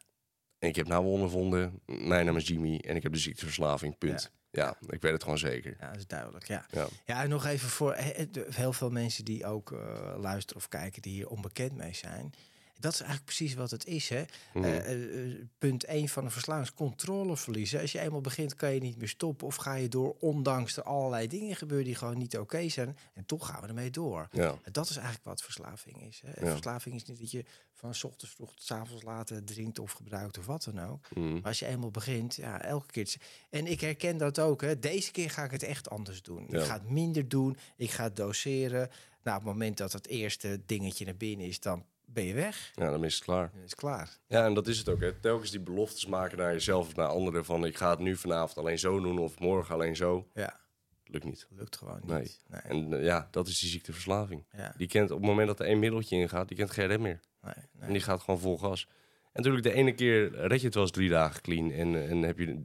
[0.60, 4.32] En ik heb nou ondervonden, mijn naam is Jimmy en ik heb de ziekteverslaving, punt.
[4.64, 5.76] Ja, ik weet het gewoon zeker.
[5.80, 6.48] ja, dat is duidelijk.
[6.48, 6.66] Ja.
[6.72, 6.88] Ja.
[7.06, 9.80] ja, en nog even voor he- de- heel veel mensen die ook eh,
[10.18, 12.34] luisteren of kijken, die hier onbekend mee zijn.
[12.80, 14.10] Dat is eigenlijk precies wat het is.
[14.10, 14.24] Hè?
[14.54, 14.64] Mhm.
[14.64, 17.82] Eh, eh, eh, punt 1 van een verslaving controle verliezen.
[17.82, 19.48] Als je eenmaal begint, kan je niet meer stoppen.
[19.48, 22.98] Of ga je door, ondanks er allerlei dingen gebeuren die gewoon niet oké zijn.
[23.14, 24.28] En toch gaan we ermee door.
[24.32, 24.56] ja.
[24.72, 26.22] Dat is eigenlijk wat verslaving is.
[26.26, 26.46] Hè?
[26.46, 26.52] Ja.
[26.52, 29.92] Verslaving is niet dat je van 's ochtends vroeg tot 's avonds later drinkt of
[29.92, 31.10] gebruikt of wat dan ook.
[31.16, 31.34] Mhm.
[31.34, 33.16] Maar als je eenmaal begint, ja, elke keer.
[33.50, 34.62] En ik herken dat ook.
[34.62, 34.80] Hè.
[34.80, 36.46] Deze keer ga ik het echt anders doen.
[36.50, 36.60] Ja.
[36.60, 37.58] Ik ga het minder doen.
[37.76, 38.90] Ik ga het doseren.
[39.24, 42.72] Nou, op het moment dat het eerste dingetje naar binnen is, dan ben je weg.
[42.76, 43.50] ja, dan is het klaar.
[43.54, 44.18] Dan is het klaar.
[44.28, 45.00] Ja, en dat is het ook.
[45.02, 45.14] Hè.
[45.14, 48.58] Telkens die beloftes maken naar jezelf of naar anderen van ik ga het nu vanavond
[48.58, 50.28] alleen zo doen of morgen alleen zo.
[50.34, 50.60] Ja,
[51.06, 51.48] Lukt niet.
[51.50, 52.08] lukt gewoon niet.
[52.10, 52.36] Nee.
[52.48, 52.62] Nee.
[52.62, 54.46] En eh, ja, dat is die ziekteverslaving.
[54.52, 57.02] ja, Die kent op het moment dat er één middeltje ingaat, die kent geen rem
[57.02, 57.20] meer.
[57.42, 57.92] nee, En nee.
[57.92, 58.88] die gaat gewoon vol gas.
[59.24, 61.72] En natuurlijk, de ene keer red je het wel eens drie dagen clean.
[61.72, 62.64] En, en heb je.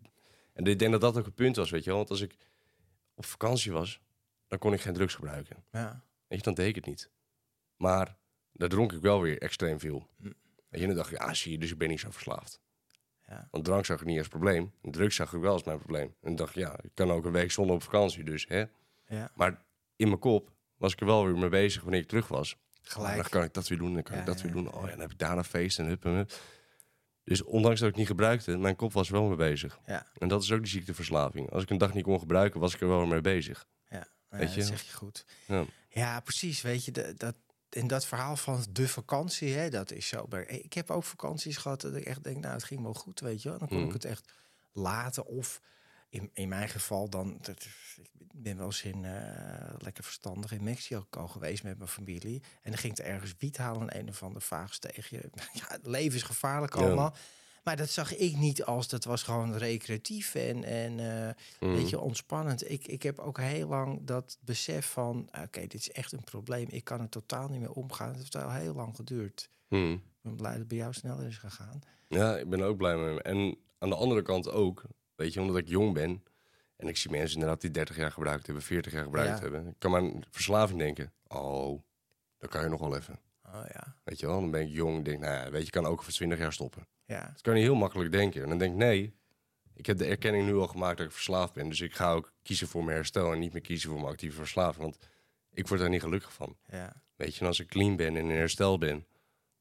[0.52, 1.98] En ik denk dat dat ook het punt was, weet je wel.
[1.98, 2.36] Want als ik
[3.14, 4.00] op vakantie was,
[4.46, 5.64] dan kon ik geen drugs gebruiken.
[5.70, 7.10] Ja, Weet je, dan deed ik het niet.
[7.76, 8.16] Maar
[8.52, 10.08] daar dronk ik wel weer extreem veel.
[10.20, 10.30] Hm.
[10.70, 12.60] Je, dan dacht ik, ah zie je, dus ik ben niet zo verslaafd.
[13.26, 14.72] ja, Want drank zag ik niet als probleem.
[14.82, 16.14] En drugs zag ik wel als mijn probleem.
[16.22, 18.64] En dacht ja, ik kan ook een week zonder op vakantie, dus hè.
[19.06, 19.30] ja.
[19.34, 19.64] Maar
[19.96, 22.56] in mijn kop was ik er wel weer mee bezig wanneer ik terug was.
[22.82, 23.14] Gelijk.
[23.16, 24.72] Dan kan ik dat weer doen, dan kan Ja, ik dat weer doen.
[24.72, 24.90] Oh ja.
[24.90, 26.32] dan heb ik daar een feest en hup en hup.
[27.24, 29.80] Dus ondanks dat ik het niet gebruikte, mijn kop was er wel mee bezig.
[29.86, 31.50] Ja, En dat is ook die ziekteverslaving.
[31.50, 33.66] Als ik een dag niet kon gebruiken, was ik er wel mee bezig.
[33.88, 34.06] ja.
[34.28, 34.58] Weet je?
[34.60, 35.24] dat zeg je goed.
[35.46, 35.64] Ja.
[35.88, 36.62] Ja, precies.
[36.62, 37.34] Weet je, dat,
[37.74, 40.26] in dat verhaal van de vakantie, hè, dat is zo.
[40.46, 43.42] Ik heb ook vakanties gehad dat ik echt denk, nou, het ging wel goed, weet
[43.42, 43.58] je wel.
[43.58, 43.86] Dan kon Mhm.
[43.86, 44.32] ik het echt
[44.72, 45.26] laten.
[45.26, 45.60] Of
[46.08, 47.64] in, in mijn geval dan, dat-
[48.18, 52.42] ik ben wel eens in, eh, lekker verstandig in Mexico geweest met mijn familie.
[52.62, 54.42] En dan ging het ergens wiet halen en een of ander
[55.10, 55.30] je.
[55.52, 57.12] Ja, het leven is gevaarlijk Ja.
[57.62, 60.94] Maar dat zag ik niet als, dat was gewoon recreatief en, en
[61.60, 61.72] Mhm.
[61.72, 62.70] weet je, ontspannend.
[62.70, 66.66] Ik, ik heb ook heel lang dat besef van, oké, dit is echt een probleem.
[66.68, 68.08] Ik kan er totaal niet meer omgaan.
[68.08, 69.48] Het heeft al heel lang geduurd.
[69.68, 69.92] Mhm.
[69.92, 71.80] Ik ben blij dat het bij jou sneller is gegaan.
[72.08, 73.22] Ja, ik ben er ook blij mee.
[73.22, 74.82] En aan de andere kant ook,
[75.14, 76.24] weet je, omdat ik jong ben.
[76.76, 79.40] En ik zie mensen inderdaad die 30 jaar gebruikt hebben, 40 jaar gebruikt Ja.
[79.42, 79.66] hebben.
[79.66, 81.12] Ik kan maar aan verslaving denken.
[81.26, 81.82] Oh,
[82.38, 83.18] dan kan je nog wel even.
[83.52, 85.04] Oh ja, Weet je wel, dan ben ik jong.
[85.04, 86.86] Denk, nou ja, weet je, kan ook over 20 jaar stoppen.
[87.04, 88.42] ja, Dat kan je heel makkelijk denken.
[88.42, 89.14] En dan denk ik, nee,
[89.74, 91.68] ik heb de erkenning nu al gemaakt dat ik verslaafd ben.
[91.68, 94.36] Dus ik ga ook kiezen voor mijn herstel en niet meer kiezen voor mijn actieve
[94.36, 94.82] verslaving.
[94.82, 94.98] Want
[95.52, 96.56] ik word daar niet gelukkig van.
[96.66, 97.02] ja.
[97.16, 99.06] Weet je, en als ik clean ben en in herstel ben,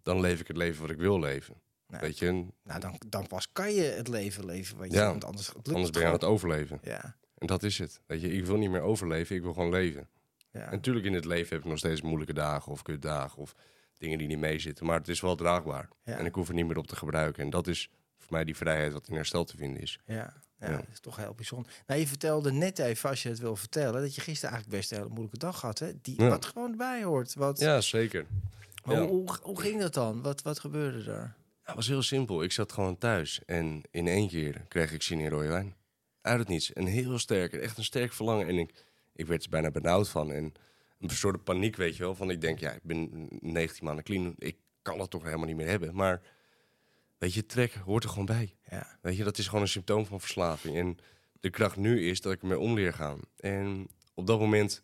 [0.01, 1.55] dan leef ik het leven wat ik wil leven.
[1.87, 5.05] Nou, Weet je, Nou, dan, dan pas kan je het leven leven wat je Ja,
[5.09, 6.79] want anders lukt anders ben je aan het overleven.
[6.81, 8.01] Ja, En dat is het.
[8.05, 10.09] Weet je, ik wil niet meer overleven, ik wil gewoon leven.
[10.51, 10.65] ja.
[10.65, 13.55] En natuurlijk in het leven heb ik nog steeds moeilijke dagen of kutdagen of
[14.01, 14.85] dingen die niet meezitten.
[14.85, 15.89] Maar het is wel draagbaar.
[16.03, 16.17] Ja.
[16.17, 17.43] En ik hoef er niet meer op te gebruiken.
[17.43, 19.99] En dat is voor mij die vrijheid wat in herstel te vinden is.
[20.05, 20.75] Ja, ja, Ja.
[20.77, 21.71] dat is toch heel bijzonder.
[21.87, 24.91] Nou, je vertelde net even, als je het wil vertellen, dat je gisteren eigenlijk best
[24.91, 25.79] een hele moeilijke dag had.
[25.79, 25.91] Hè?
[26.01, 26.15] Die.
[26.15, 27.33] Wat gewoon bij hoort.
[27.33, 28.25] Wat, Ja, zeker.
[28.83, 30.21] hoe, hoe, hoe ging dat dan?
[30.21, 31.35] Wat, wat gebeurde er?
[31.63, 32.43] Het was heel simpel.
[32.43, 35.75] Ik zat gewoon thuis en in één keer kreeg ik zin in rode wijn.
[36.21, 36.73] Uit het niets.
[36.73, 37.53] En heel sterk.
[37.53, 38.47] Echt een sterk verlangen.
[38.47, 40.31] En ik, ik werd er bijna benauwd van.
[40.31, 40.53] En
[41.01, 42.15] een soort paniek, weet je wel.
[42.15, 44.33] Van ik denk, ja, ik ben 19 maanden clean.
[44.37, 45.95] Ik kan dat toch helemaal niet meer hebben.
[45.95, 46.21] Maar
[47.17, 48.55] weet je, trek hoort er gewoon bij.
[48.69, 50.77] Ja, Weet je, dat is gewoon een symptoom van verslaving.
[50.77, 50.97] En
[51.39, 53.19] de kracht nu is dat ik ermee om leer gaan.
[53.37, 54.81] En op dat moment,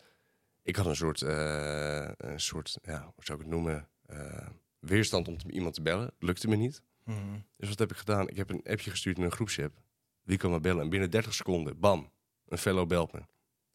[0.63, 4.47] ik had een soort, eh, een soort ja, hoe zou ik het noemen, eh,
[4.79, 6.11] weerstand om te- iemand te bellen.
[6.19, 6.81] Lukte me niet.
[7.03, 7.17] Mhm.
[7.57, 8.29] Dus wat heb ik gedaan?
[8.29, 9.81] Ik heb een appje gestuurd in een groepsapp.
[10.23, 10.81] Wie kan me bellen?
[10.83, 12.11] En binnen 30 seconden, bam,
[12.47, 13.19] een fellow belt me.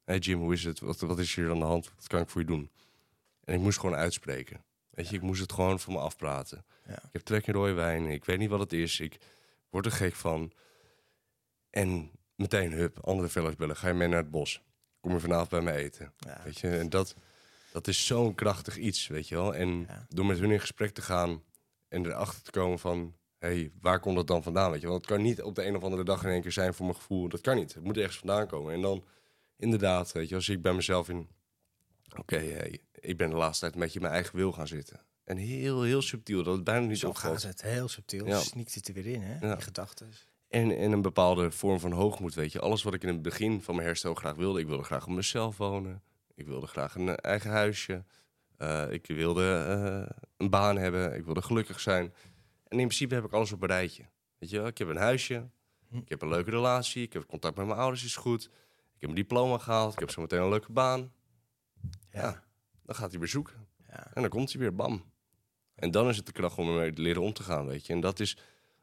[0.05, 0.81] Hey Jim, hoe is het?
[0.81, 1.93] Wat, wat is hier aan de hand?
[1.97, 2.71] Wat kan ik voor je doen?
[3.45, 4.65] En ik moest gewoon uitspreken.
[4.91, 6.65] Weet je, ik moest het gewoon voor me afpraten.
[6.87, 6.93] Ja.
[6.97, 8.07] Ik heb trek in rode wijn.
[8.07, 9.01] Ik weet niet wat het is.
[9.01, 9.19] Ik
[9.71, 10.53] word er gek van.
[11.71, 13.77] En meteen, hup, andere fellows bellen.
[13.77, 14.63] Ga je mee naar het bos?
[15.01, 16.13] Kom je vanavond bij me eten?
[16.17, 16.41] ja.
[16.45, 17.15] Weet je, en dat,
[17.73, 19.55] dat is zo'n krachtig iets, weet je wel.
[19.55, 21.43] En door met hun in gesprek te gaan
[21.89, 23.15] en erachter te komen van...
[23.39, 24.97] hé, hey, waar komt dat dan vandaan, weet je wel.
[24.97, 26.99] Het kan niet op de een of andere dag in één keer zijn voor mijn
[26.99, 27.29] gevoel.
[27.29, 27.75] Dat kan niet.
[27.75, 28.75] Het moet ergens vandaan komen.
[28.75, 29.05] En dan,
[29.63, 31.29] inderdaad, weet je, als ik bij mezelf in...
[32.17, 35.01] Oké, hey, ik ben de laatste tijd een beetje in mijn eigen wil gaan zitten.
[35.25, 37.41] En heel, heel subtiel, dat het bijna niet Zo opvalt.
[37.41, 38.27] gaat het, heel subtiel.
[38.27, 38.39] Ja.
[38.39, 39.47] Sneakt het er weer in, hè?
[39.47, 39.55] Ja.
[39.55, 40.13] Die gedachten.
[40.49, 42.61] En, en een bepaalde vorm van hoogmoed, weet je.
[42.61, 44.61] Alles wat ik in het begin van mijn herstel graag wilde.
[44.61, 46.03] Ik wilde graag op mezelf wonen.
[46.35, 48.05] Ik wilde graag een eh, eigen huisje.
[48.57, 51.15] Eh, ik wilde eh, een baan hebben.
[51.15, 52.05] Ik wilde gelukkig zijn.
[52.69, 54.05] En in principe heb ik alles op een rijtje.
[54.39, 55.49] Weet je ik heb een huisje.
[55.89, 55.97] Hm.
[55.97, 57.03] Ik heb een leuke relatie.
[57.03, 58.51] Ik heb contact met mijn ouders, is goed.
[59.03, 59.93] Ik heb een diploma gehaald.
[59.93, 61.13] Ik heb zometeen een leuke baan.
[62.11, 62.45] Ja.
[62.83, 63.69] Dan gaat hij weer zoeken.
[63.89, 64.11] Ja.
[64.15, 65.05] En dan komt hij weer, bam.
[65.75, 67.93] En dan is het de kracht om ermee te leren om te gaan, weet je.
[67.93, 68.37] En dat is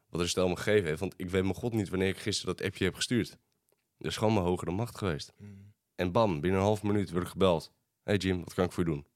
[0.08, 1.00] wat herstel me gegeven heeft.
[1.00, 3.38] Want ik weet mijn god niet wanneer ik gisteren dat appje heb gestuurd.
[3.98, 5.32] Dat is gewoon mijn hogere macht geweest.
[5.36, 5.72] Mm.
[5.94, 7.72] En bam, binnen een half minuut word ik gebeld.
[8.02, 9.06] Hey Jim, wat kan ik voor je doen?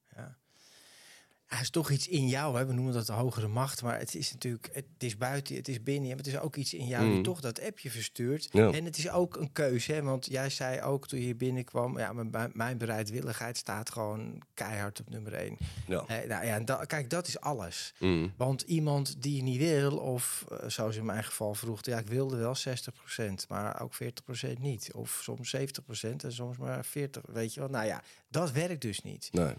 [1.55, 2.65] Er is toch iets in jou, hè?
[2.65, 5.83] we noemen dat de hogere macht, maar het is natuurlijk, het is buiten, het is
[5.83, 7.23] binnen, maar het is ook iets in jou die Mm.
[7.23, 8.47] toch dat appje verstuurt.
[8.51, 8.71] Ja.
[8.71, 10.01] En het is ook een keuze, hè?
[10.01, 14.99] want jij zei ook toen je hier binnenkwam, ja, mijn, mijn bereidwilligheid staat gewoon keihard
[14.99, 15.57] op nummer één.
[15.87, 16.03] Ja.
[16.07, 17.93] Eh, nou ja, da- kijk, dat is alles.
[17.99, 18.33] Mm.
[18.37, 22.37] Want iemand die niet wil, of eh, zoals in mijn geval vroeg, ja, ik wilde
[22.37, 24.93] wel 60%, maar ook 40% niet.
[24.93, 26.89] Of soms 70% en soms maar 40%,
[27.33, 27.69] weet je wel.
[27.69, 29.29] Nou ja, dat werkt dus niet.
[29.31, 29.53] Nee.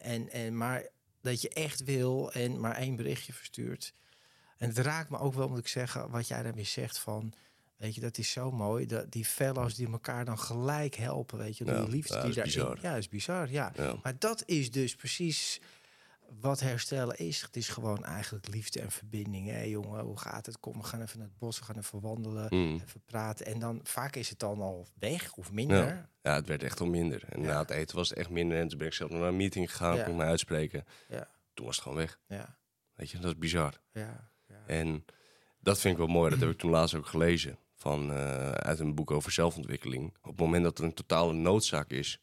[0.00, 0.86] En, en, maar
[1.22, 3.94] dat je echt wil en maar één berichtje verstuurt.
[4.56, 7.32] En het raakt me ook wel, moet ik zeggen, wat jij weer zegt van...
[7.76, 8.86] Weet je, dat is zo mooi.
[8.86, 11.64] Dat die fellows die elkaar dan gelijk helpen, weet je.
[11.64, 12.78] Ja, die liefde ja, die bizar.
[12.82, 13.72] Ja, is bizar, ja.
[13.76, 13.96] Ja.
[14.02, 15.60] Maar dat is dus precies
[16.40, 17.40] wat herstellen is.
[17.42, 19.48] Het is gewoon eigenlijk liefde en verbinding.
[19.48, 20.60] Hé jongen, hoe gaat het?
[20.60, 22.80] Kom, we gaan even naar het bos, we gaan even wandelen, Mm.
[22.82, 23.46] even praten.
[23.46, 25.86] En dan vaak is het dan al weg of minder.
[25.86, 26.08] Ja.
[26.22, 27.22] ja, het werd echt al minder.
[27.28, 27.46] En Ja.
[27.46, 28.58] na het eten was het echt minder.
[28.58, 30.04] En toen ben ik zelf naar een meeting gegaan, Ja.
[30.04, 30.84] kon me uitspreken.
[31.08, 32.18] Ja, Toen was het gewoon weg.
[32.26, 32.56] ja,
[32.94, 33.80] Weet je, dat is bizar.
[33.92, 34.30] ja.
[34.48, 34.62] ja.
[34.66, 35.04] En
[35.60, 36.30] dat vind ik wel mooi.
[36.30, 37.58] Dat heb ik toen laatst ook gelezen.
[37.74, 40.14] Van, eh, uit een boek over zelfontwikkeling.
[40.22, 42.18] Op het moment dat er een totale noodzaak is.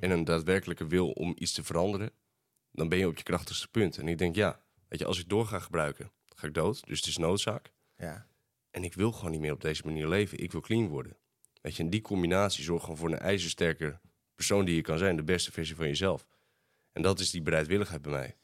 [0.00, 2.10] En een daadwerkelijke wil om iets te veranderen.
[2.72, 3.98] Dan ben je op je krachtigste punt.
[3.98, 6.86] En ik denk, ja, weet je, als ik door ga gebruiken, ga ik dood.
[6.86, 7.72] Dus het is noodzaak.
[7.96, 8.30] ja.
[8.70, 10.38] En ik wil gewoon niet meer op deze manier leven.
[10.38, 11.16] Ik wil clean worden.
[11.60, 14.00] Weet je, en die combinatie zorgt gewoon voor een ijzersterke
[14.34, 15.16] persoon die je kan zijn.
[15.16, 16.26] De beste versie van jezelf.
[16.92, 18.36] En dat is die bereidwilligheid bij mij.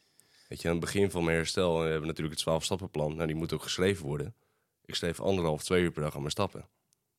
[0.49, 3.15] Weet je, aan het begin van mijn herstel eh, hebben we natuurlijk het 12-stappenplan.
[3.15, 4.35] Nou, die moet ook geschreven worden.
[4.85, 6.69] Ik schreef anderhalf, twee uur per dag aan mijn stappen.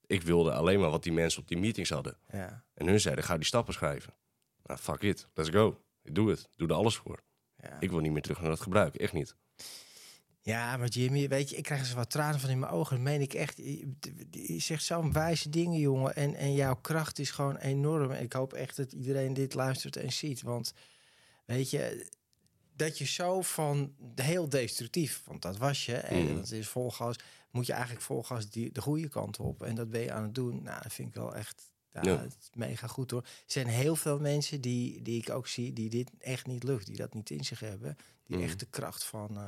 [0.06, 2.18] Ik wilde alleen maar wat die mensen op die meetings hadden.
[2.32, 2.64] Ja.
[2.74, 4.14] En hun zeiden, ga die stappen schrijven.
[4.64, 5.82] Nou, fuck it, let's go.
[6.12, 7.24] Doe het, doe er alles voor.
[7.62, 7.80] Ja.
[7.80, 9.36] Ik wil niet meer terug naar dat gebruik, echt niet.
[10.42, 12.96] Ja, maar Jimmy, weet je, ik krijg er wat tranen van in mijn ogen.
[12.96, 13.58] Dat meen ik echt.
[13.58, 13.96] Je,
[14.32, 16.16] je zegt zo'n wijze dingen, jongen.
[16.16, 18.12] En, en jouw kracht is gewoon enorm.
[18.12, 20.42] En ik hoop echt dat iedereen dit luistert en ziet.
[20.42, 20.74] Want,
[21.46, 22.10] weet je,
[22.76, 25.96] dat je zo van heel destructief, want dat was je.
[25.96, 26.36] En Mm.
[26.36, 27.16] dat is volgas.
[27.52, 29.64] Moet je eigenlijk volgas die, de goede kant op.
[29.64, 30.64] En dat ben je aan het doen.
[30.64, 31.72] Nou, dat vind ik wel echt.
[32.02, 33.22] Ja, het is mega goed hoor.
[33.22, 36.86] Er zijn heel veel mensen die, die ik ook zie, die dit echt niet lukt,
[36.86, 37.98] die dat niet in zich hebben.
[38.26, 38.44] Die Mm.
[38.44, 39.44] echt de kracht van eh,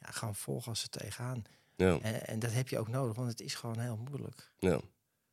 [0.00, 1.42] ja, gewoon volgassen tegenaan.
[1.76, 4.52] Ja, En, en dat heb je ook nodig, want het is gewoon heel moeilijk.
[4.58, 4.80] ja.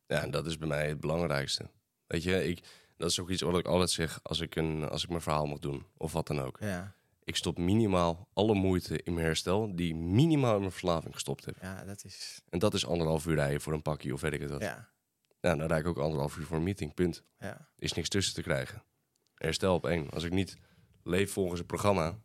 [0.06, 1.70] ja, en dat is bij mij het belangrijkste.
[2.06, 2.64] Weet je, ik,
[2.96, 5.46] dat is ook iets wat ik altijd zeg als ik, een, als ik mijn verhaal
[5.46, 5.86] mag doen.
[5.96, 6.56] Of wat dan ook.
[6.60, 11.44] Ja, Ik stop minimaal alle moeite in mijn herstel die minimaal in mijn verslaving gestopt
[11.44, 11.56] heb.
[11.60, 12.40] ja dat is.
[12.48, 14.60] En dat is anderhalf uur rijden voor een pakje of weet ik het wat.
[14.60, 14.88] Ja,
[15.44, 17.22] Ja, dan rijd ik ook anderhalf uur voor een meeting, punt.
[17.38, 18.82] ja, is niks tussen te krijgen.
[19.34, 20.10] Herstel op één.
[20.10, 20.56] Als ik niet
[21.02, 22.18] leef volgens het programma,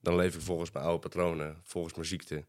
[0.00, 2.46] dan leef ik volgens mijn oude patronen, volgens mijn ziekte.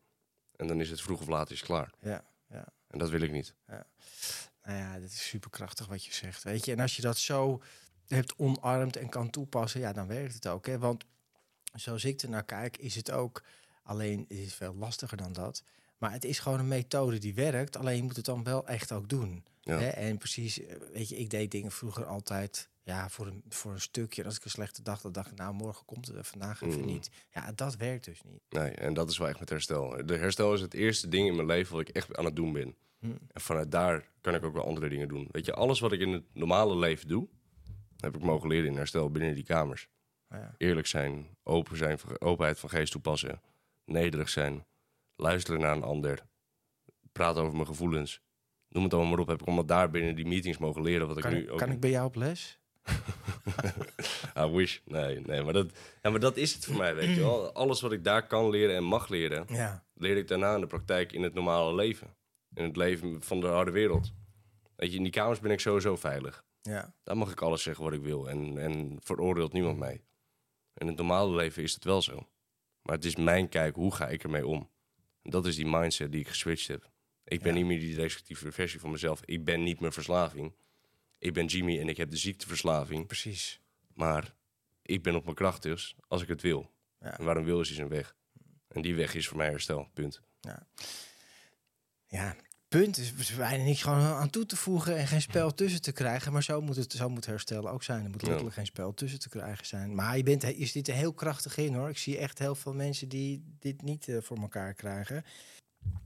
[0.55, 1.91] En dan is het vroeg of laat is klaar.
[1.99, 2.67] ja, ja.
[2.87, 3.55] En dat wil ik niet.
[3.67, 6.43] Nou ja, dat is superkrachtig wat je zegt.
[6.43, 7.61] Weet je, en als je dat zo
[8.07, 10.65] hebt omarmd en kan toepassen, ja, dan werkt het ook.
[10.65, 10.79] Hè?
[10.79, 11.05] Want
[11.73, 13.43] zoals ik er naar kijk, is het ook.
[13.83, 15.63] Alleen het is veel lastiger dan dat.
[15.97, 17.77] Maar het is gewoon een methode die werkt.
[17.77, 19.45] Alleen je moet het dan wel echt ook doen.
[19.65, 19.79] Ja.
[19.79, 19.87] Hè?
[19.87, 23.81] En precies, eh, weet je, ik deed dingen vroeger altijd ja, voor, een, voor een
[23.81, 24.21] stukje.
[24.21, 26.61] En als ik een slechte dag had, dacht ik, nou, morgen komt het, er, vandaag
[26.61, 26.85] even Mm.
[26.85, 27.09] niet.
[27.33, 28.41] Ja, dat werkt dus niet.
[28.49, 30.05] Nee, en dat is wel echt met herstel.
[30.05, 32.53] De herstel is het eerste ding in mijn leven wat ik echt aan het doen
[32.53, 32.75] ben.
[32.99, 33.07] Hm.
[33.07, 35.27] En vanuit daar kan ik ook wel andere dingen doen.
[35.31, 37.27] Weet je, alles wat ik in het normale leven doe,
[37.97, 39.87] heb ik mogen leren in herstel binnen die kamers.
[40.29, 43.41] Ja, Eerlijk zijn, open zijn, openheid van geest toepassen,
[43.85, 44.65] nederig zijn,
[45.15, 46.25] luisteren naar een ander,
[47.11, 48.21] praten over mijn gevoelens.
[48.75, 49.27] Noem het allemaal maar op.
[49.27, 51.57] Heb ik allemaal daar binnen die meetings mogen leren wat ik kan, nu ik, ook.
[51.57, 52.59] kan ik bij jou op les?
[54.43, 54.79] I wish.
[54.85, 57.51] Nee, nee, maar dat, ja, maar dat is het voor mij, weet je wel.
[57.53, 60.67] Alles wat ik daar kan leren en mag leren, Ja, leer ik daarna in de
[60.67, 62.15] praktijk in het normale leven.
[62.53, 64.13] In het leven van de harde wereld.
[64.75, 66.43] Weet je, in die kamers ben ik sowieso veilig.
[66.61, 70.03] ja, Daar mag ik alles zeggen wat ik wil en, en veroordeelt niemand mij.
[70.73, 72.27] In het normale leven is het wel zo.
[72.81, 74.69] Maar het is mijn kijk, hoe ga ik ermee om?
[75.21, 76.89] En dat is die mindset die ik geswitcht heb.
[77.27, 77.57] Ik ben Ja.
[77.57, 79.21] niet meer die destructieve versie van mezelf.
[79.25, 80.53] Ik ben niet meer verslaving.
[81.19, 83.07] Ik ben Jimmy en ik heb de ziekteverslaving.
[83.07, 83.59] precies.
[83.93, 84.33] Maar
[84.81, 86.71] ik ben op mijn kracht dus, als ik het wil.
[86.99, 87.17] Ja.
[87.17, 88.15] En waar een wil is, is een weg.
[88.67, 90.21] En die weg is voor mij herstel, punt.
[92.07, 92.35] Ja,
[92.67, 96.31] punt is bijna niks gewoon aan toe te voegen en geen spel tussen te krijgen.
[96.33, 98.03] Maar zo moet het zo moet herstellen ook zijn.
[98.03, 98.27] Er moet Ja.
[98.27, 99.95] letterlijk geen spel tussen te krijgen zijn.
[99.95, 101.89] Maar je, bent, je zit er heel krachtig in hoor.
[101.89, 105.25] Ik zie echt heel veel mensen die dit niet eh, voor elkaar krijgen.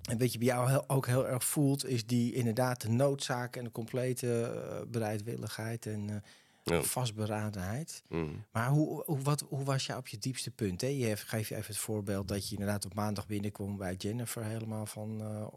[0.09, 3.55] En wat je bij jou heel- ook heel erg voelt, is die inderdaad de noodzaak
[3.55, 6.15] en de complete eh, bereidwilligheid en eh,
[6.63, 6.81] Ja.
[6.81, 8.03] vastberadenheid.
[8.07, 8.45] Mm.
[8.51, 10.81] Maar hoe, hoe, wat, hoe was je op je diepste punt?
[10.81, 10.87] Hè?
[10.87, 14.43] Je heeft, geef je even het voorbeeld dat je inderdaad op maandag binnenkwam bij Jennifer
[14.43, 15.47] helemaal van, eh,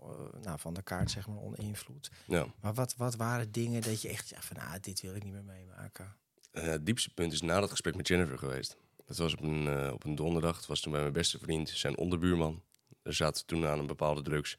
[0.43, 2.11] nou, van de kaart, zeg maar, oninvloed.
[2.27, 2.47] Ja.
[2.61, 5.33] Maar wat, wat waren dingen dat je echt zegt van, nou, dit wil ik niet
[5.33, 6.15] meer meemaken?
[6.53, 8.77] Het diepste punt is na dat gesprek met Jennifer geweest.
[9.07, 10.57] Dat was op een, op een donderdag.
[10.57, 12.63] Het was toen bij mijn beste vriend, zijn onderbuurman.
[13.03, 14.59] Zaten toen aan een bepaalde drugs.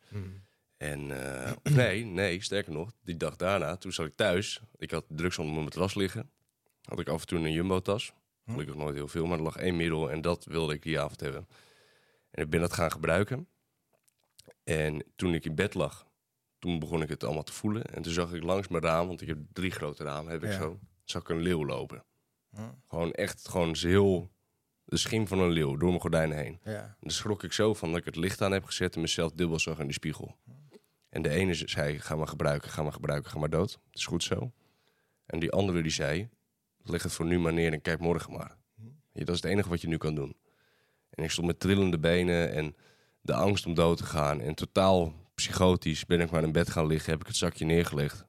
[0.77, 1.11] En
[1.45, 4.61] eh, nee, nee, sterker nog, die dag daarna, toen zat ik thuis.
[4.77, 6.29] Ik had drugs onder mijn matras liggen.
[6.81, 8.13] Had ik af en toe een jumbo-tas.
[8.45, 11.19] Gelukkig nooit heel veel, maar er lag één middel en dat wilde ik die avond
[11.19, 11.47] hebben.
[12.31, 13.47] En ik ben dat gaan gebruiken.
[14.63, 16.07] En toen ik in bed lag,
[16.59, 17.83] toen begon ik het allemaal te voelen.
[17.83, 20.51] En toen zag ik langs mijn raam, want ik heb drie grote ramen, heb ik
[20.51, 20.57] Ja.
[20.57, 22.03] zo, zag ik een leeuw lopen.
[22.49, 22.61] Hm.
[22.87, 24.31] Gewoon echt, gewoon heel
[24.85, 26.59] de schim van een leeuw door mijn gordijnen heen.
[26.63, 29.01] Ja, En daar schrok ik zo van dat ik het licht aan heb gezet en
[29.01, 30.35] mezelf dubbel zag in de spiegel.
[31.09, 33.71] En de ene zei, ga maar gebruiken, ga maar gebruiken, ga maar dood.
[33.71, 34.51] Het is goed zo.
[35.25, 36.29] En die andere die zei,
[36.83, 38.57] leg het voor nu maar neer en kijk morgen maar.
[39.11, 40.35] Ja, dat is het enige wat je nu kan doen.
[41.09, 42.75] En ik stond met trillende benen en
[43.21, 44.41] de angst om dood te gaan.
[44.41, 48.25] En totaal psychotisch ben ik maar in bed gaan liggen, heb ik het zakje neergelegd.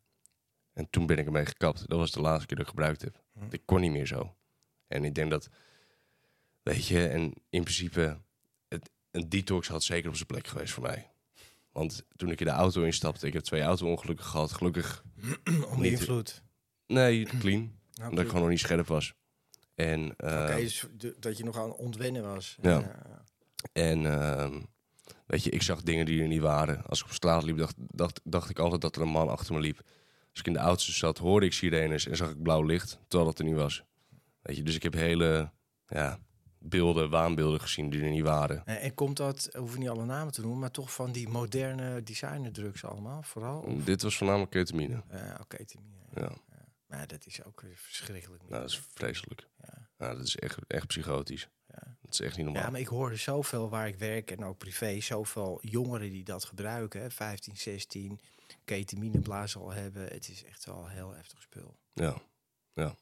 [0.72, 1.88] En toen ben ik ermee gekapt.
[1.88, 3.22] Dat was de laatste keer dat ik gebruikt heb.
[3.50, 4.34] Ik kon niet meer zo.
[4.86, 5.48] En ik denk dat,
[6.64, 8.20] weet je, en in principe,
[8.68, 11.11] het, een detox had zeker op zijn plek geweest voor mij.
[11.72, 14.53] Want toen ik in de auto instapte, ik heb twee auto-ongelukken gehad.
[14.53, 15.05] Gelukkig,
[15.70, 16.42] onder invloed.
[16.87, 17.72] nee, clean.
[17.94, 19.14] Nou, Omdat ik gewoon nog niet scherp was.
[19.74, 20.87] En, eh, Oké, dus
[21.18, 22.59] dat je nog aan ontwennen was.
[22.62, 23.03] Ja.
[23.72, 24.61] en ehm,
[25.27, 26.85] weet je, ik zag dingen die er niet waren.
[26.87, 29.55] Als ik op straat liep, dacht, dacht, dacht ik altijd dat er een man achter
[29.55, 29.83] me liep.
[30.31, 33.31] Als ik in de auto zat, hoorde ik sirenes en zag ik blauw licht, terwijl
[33.31, 33.85] dat er niet was.
[34.42, 35.50] Weet je, dus ik heb hele
[35.87, 36.18] ja,
[36.64, 38.62] beelden, waanbeelden gezien die er niet waren.
[38.64, 41.29] En, en komt dat, hoef je niet alle namen te noemen, maar toch van die
[41.29, 43.61] moderne designerdrugs allemaal, vooral?
[43.61, 45.03] Of, Dit was voornamelijk ketamine.
[45.11, 46.20] ja, oké, Timmy, ja.
[46.22, 46.33] Ja,
[46.87, 48.42] Maar dat is ook verschrikkelijk.
[48.48, 49.48] nou, dat is vreselijk.
[49.62, 49.88] Ja.
[49.98, 51.48] Ja, dat is echt, echt psychotisch.
[51.66, 51.96] Ja.
[52.03, 52.62] Dat is echt niet normaal.
[52.64, 56.44] Ja, maar ik hoorde zoveel waar ik werk en ook privé, zoveel jongeren die dat
[56.44, 58.20] gebruiken, hè, 15, 16,
[58.64, 60.03] ketamine blazen al hebben.
[60.09, 61.77] Het is echt wel een heel heftig spul.
[61.92, 62.22] Ja,
[62.72, 62.94] ja.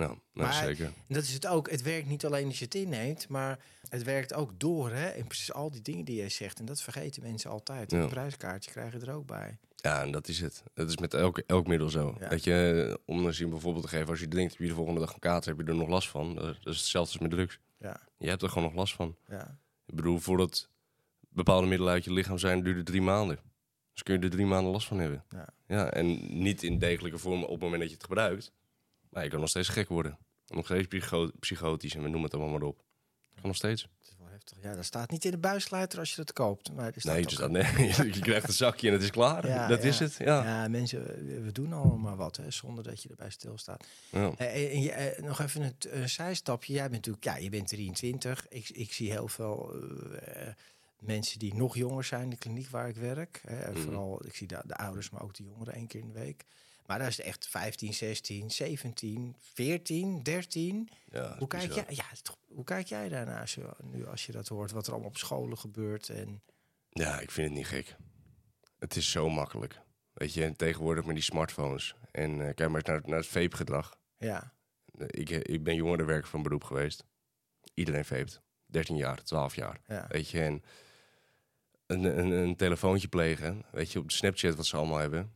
[0.00, 0.84] Ja, nou, Maar- zeker.
[0.84, 1.70] En dat is het ook.
[1.70, 4.90] Het werkt niet alleen als je het inneemt, maar het werkt ook door.
[4.90, 5.06] Hè?
[5.06, 6.58] En precies al die dingen die jij zegt.
[6.58, 7.90] En dat vergeten mensen altijd.
[7.90, 7.98] Ja.
[7.98, 9.58] Een prijskaartje krijgen er ook bij.
[9.76, 10.62] Ja, en dat is het.
[10.74, 12.16] Dat is met elk, elk middel zo.
[12.20, 12.28] Ja.
[12.28, 15.00] Weet je, om een zin bijvoorbeeld te geven, als je denkt, heb je de volgende
[15.00, 16.34] dag een kater, heb je er nog last van.
[16.34, 17.58] Dat is hetzelfde als met drugs.
[17.78, 19.16] Ja, Je hebt er gewoon nog last van.
[19.28, 19.58] ja.
[19.86, 20.68] Ik bedoel, voordat
[21.28, 23.38] bepaalde middelen uit je lichaam zijn, duurt het drie maanden.
[23.92, 25.24] Dus kun je er drie maanden last van hebben.
[25.30, 25.48] Ja.
[25.66, 28.52] Ja, en niet in degelijke vorm op het moment dat je het gebruikt.
[29.16, 30.18] Maar je kan nog steeds gek worden.
[30.46, 32.84] Nog steeds psycho- psychotisch en we noemen het allemaal maar op.
[33.34, 33.82] Kan nog steeds.
[33.82, 34.58] Het is wel heftig.
[34.62, 36.72] Ja, dat staat niet in de buissluiter als je dat koopt.
[36.72, 37.62] Maar staat Nee, dus dat, nee,
[38.14, 39.46] je krijgt een zakje en het is klaar.
[39.46, 39.88] Ja, dat ja.
[39.88, 40.14] is het.
[40.18, 40.44] Ja.
[40.44, 41.02] Ja, mensen,
[41.44, 43.86] we- doen allemaal maar wat, hè, zonder dat je erbij stilstaat.
[44.10, 44.32] Ja.
[44.36, 46.72] Eh, En, en je, eh, nog even een, zijstapje.
[46.72, 48.48] Jij bent natuurlijk, ja, je bent 23.
[48.48, 49.74] Ik, ik zie heel veel
[50.14, 50.48] eh,
[50.98, 53.40] mensen die nog jonger zijn in de kliniek waar ik werk.
[53.46, 53.56] Hè.
[53.60, 53.80] En Mhm.
[53.82, 56.44] Vooral, ik zie de, de ouders, maar ook de jongeren één keer in de week.
[56.86, 60.88] Maar daar is echt 15, 16, 17, 14, 13.
[61.04, 61.84] Ja, dat Hoe kijk, bizar.
[61.84, 64.70] jij, ja, toch- hoe kijk jij daarnaar als je, nu als je dat hoort?
[64.70, 66.08] Wat er allemaal op scholen gebeurt.
[66.08, 66.42] En,
[66.90, 67.96] Ja, ik vind het niet gek.
[68.78, 69.80] Het is zo makkelijk.
[70.12, 71.94] Weet je, en tegenwoordig met die smartphones.
[72.10, 73.96] En eh, kijk maar eens naar, naar het vape-gedrag.
[74.18, 74.54] ja,
[74.98, 77.04] Eh, Ik, ik ben jongerenwerker van beroep geweest.
[77.74, 78.40] Iedereen vapet.
[78.66, 79.80] 13 jaar, 12 jaar.
[79.86, 80.62] ja, Weet je, en
[81.86, 83.64] een, een, een telefoontje plegen.
[83.70, 85.32] Weet je, op de Snapchat wat ze allemaal hebben.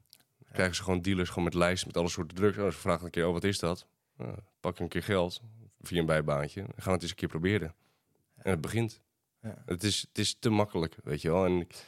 [0.53, 2.59] Krijgen ze gewoon dealers gewoon met lijsten met alle soorten drugs.
[2.59, 3.87] Oh, ze vragen een keer, oh, wat is dat?
[4.17, 5.41] Nou, pak een keer geld
[5.81, 6.61] via een bijbaantje.
[6.61, 7.75] En gaan het eens een keer proberen.
[8.37, 9.01] En het begint.
[9.43, 9.63] ja.
[9.67, 11.45] Het is, het is te makkelijk, weet je wel.
[11.45, 11.85] En ik-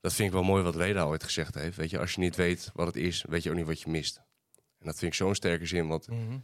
[0.00, 1.76] dat vind ik wel mooi wat Reda ooit gezegd heeft.
[1.76, 3.90] Weet je, als je niet weet wat het is, weet je ook niet wat je
[3.90, 4.16] mist.
[4.78, 5.88] En dat vind ik zo'n sterke zin.
[5.88, 6.38] Want Mhm.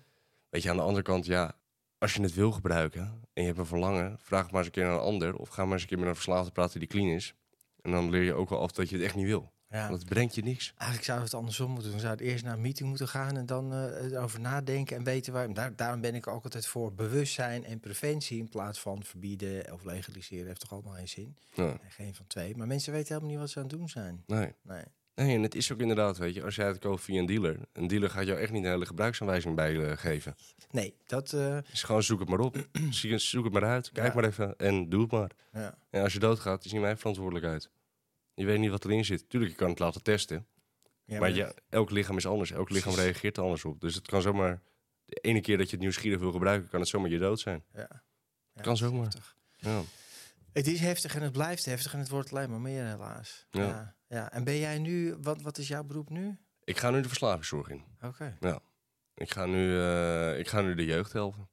[0.50, 1.56] weet je, aan de andere kant, ja,
[1.98, 3.00] als je het wil gebruiken
[3.32, 5.36] en je hebt een verlangen, vraag het maar eens een keer naar een ander.
[5.36, 7.34] Of ga maar eens een keer met een verslaafde praten die clean is.
[7.82, 9.52] En dan leer je ook wel af dat je het echt niet wil.
[9.70, 9.88] Ja.
[9.88, 10.72] Want het brengt je niks.
[10.76, 12.00] Eigenlijk zou het andersom moeten doen.
[12.00, 15.32] Zou het eerst naar een meeting moeten gaan en dan eh, erover nadenken en weten
[15.32, 15.54] waar.
[15.54, 19.84] Daar, daarom ben ik ook altijd voor bewustzijn en preventie in plaats van verbieden of
[19.84, 20.46] legaliseren.
[20.46, 21.36] Heeft toch allemaal geen zin?
[21.54, 22.56] Ja, geen van twee.
[22.56, 24.22] Maar mensen weten helemaal niet wat ze aan het doen zijn.
[24.26, 24.54] nee.
[24.62, 24.84] Nee.
[25.14, 27.58] Nee, en het is ook inderdaad, weet je, als jij het koopt via een dealer,
[27.72, 30.34] een dealer gaat jou echt niet een hele gebruiksaanwijzing bij eh, geven.
[30.70, 31.32] Nee, dat.
[31.32, 32.66] eh, is gewoon zoek het maar op.
[33.16, 33.90] Zoek het maar uit.
[33.92, 34.14] Kijk Ja.
[34.14, 35.30] maar even en doe het maar.
[35.52, 35.78] ja.
[35.90, 37.70] En als je doodgaat, is niet mijn verantwoordelijkheid.
[38.36, 39.28] Je weet niet wat erin zit.
[39.30, 40.46] Tuurlijk, je kan het laten testen.
[41.04, 42.50] Ja, maar ja, elk lichaam is anders.
[42.50, 43.80] Elk lichaam reageert er anders op.
[43.80, 44.62] Dus het kan zomaar...
[45.04, 47.64] De ene keer dat je het nieuwsgierig wil gebruiken, kan het zomaar je dood zijn.
[47.72, 47.88] Ja.
[48.52, 49.02] Ja, Kan het zomaar.
[49.02, 49.36] heftig.
[49.56, 49.82] Ja.
[50.52, 53.46] Het is heftig en het blijft heftig en het wordt alleen maar meer helaas.
[53.50, 53.62] Ja.
[53.62, 53.96] Ja.
[54.08, 54.32] ja.
[54.32, 56.38] En ben jij nu, wat, wat is jouw beroep nu?
[56.64, 57.84] Ik ga nu de verslavingszorg in.
[58.02, 58.38] Oké.
[59.14, 61.48] Ik ga nu, eh, ik ga nu de jeugd helpen.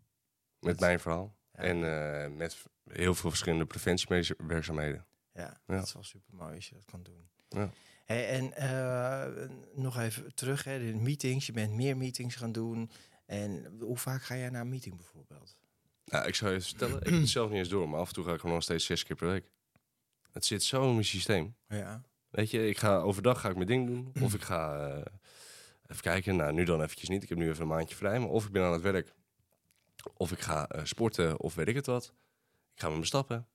[0.60, 1.36] Met Dat- mijn verhaal.
[1.52, 1.60] Ja.
[1.60, 1.84] En
[2.24, 5.06] eh, met heel veel verschillende preventiewerkzaamheden.
[5.34, 5.76] Ja, Ja.
[5.76, 7.30] dat is wel super mooi als je dat kan doen.
[7.50, 7.70] Ja.
[8.06, 11.46] En eh, nog even terug, hè, de meetings.
[11.46, 12.92] Je bent meer meetings gaan doen.
[13.26, 15.56] En hoe vaak ga jij naar een meeting bijvoorbeeld?
[16.06, 18.14] Nou, ik zou je vertellen, ik heb het zelf niet eens door, maar af en
[18.14, 19.46] toe ga ik gewoon nog steeds zes keer per week.
[20.32, 21.56] Het zit zo in mijn systeem.
[21.68, 22.02] Ja.
[22.30, 24.12] Weet je, ik ga overdag ga ik mijn ding doen.
[24.24, 25.06] Of ik ga eh,
[25.88, 26.36] even kijken.
[26.36, 27.24] Nou, nu dan eventjes niet.
[27.24, 28.20] Ik heb nu even een maandje vrij.
[28.20, 29.14] Maar of ik ben aan het werk.
[30.14, 32.14] Of ik ga eh, sporten of weet ik het wat.
[32.74, 33.48] Ik ga met me stappen.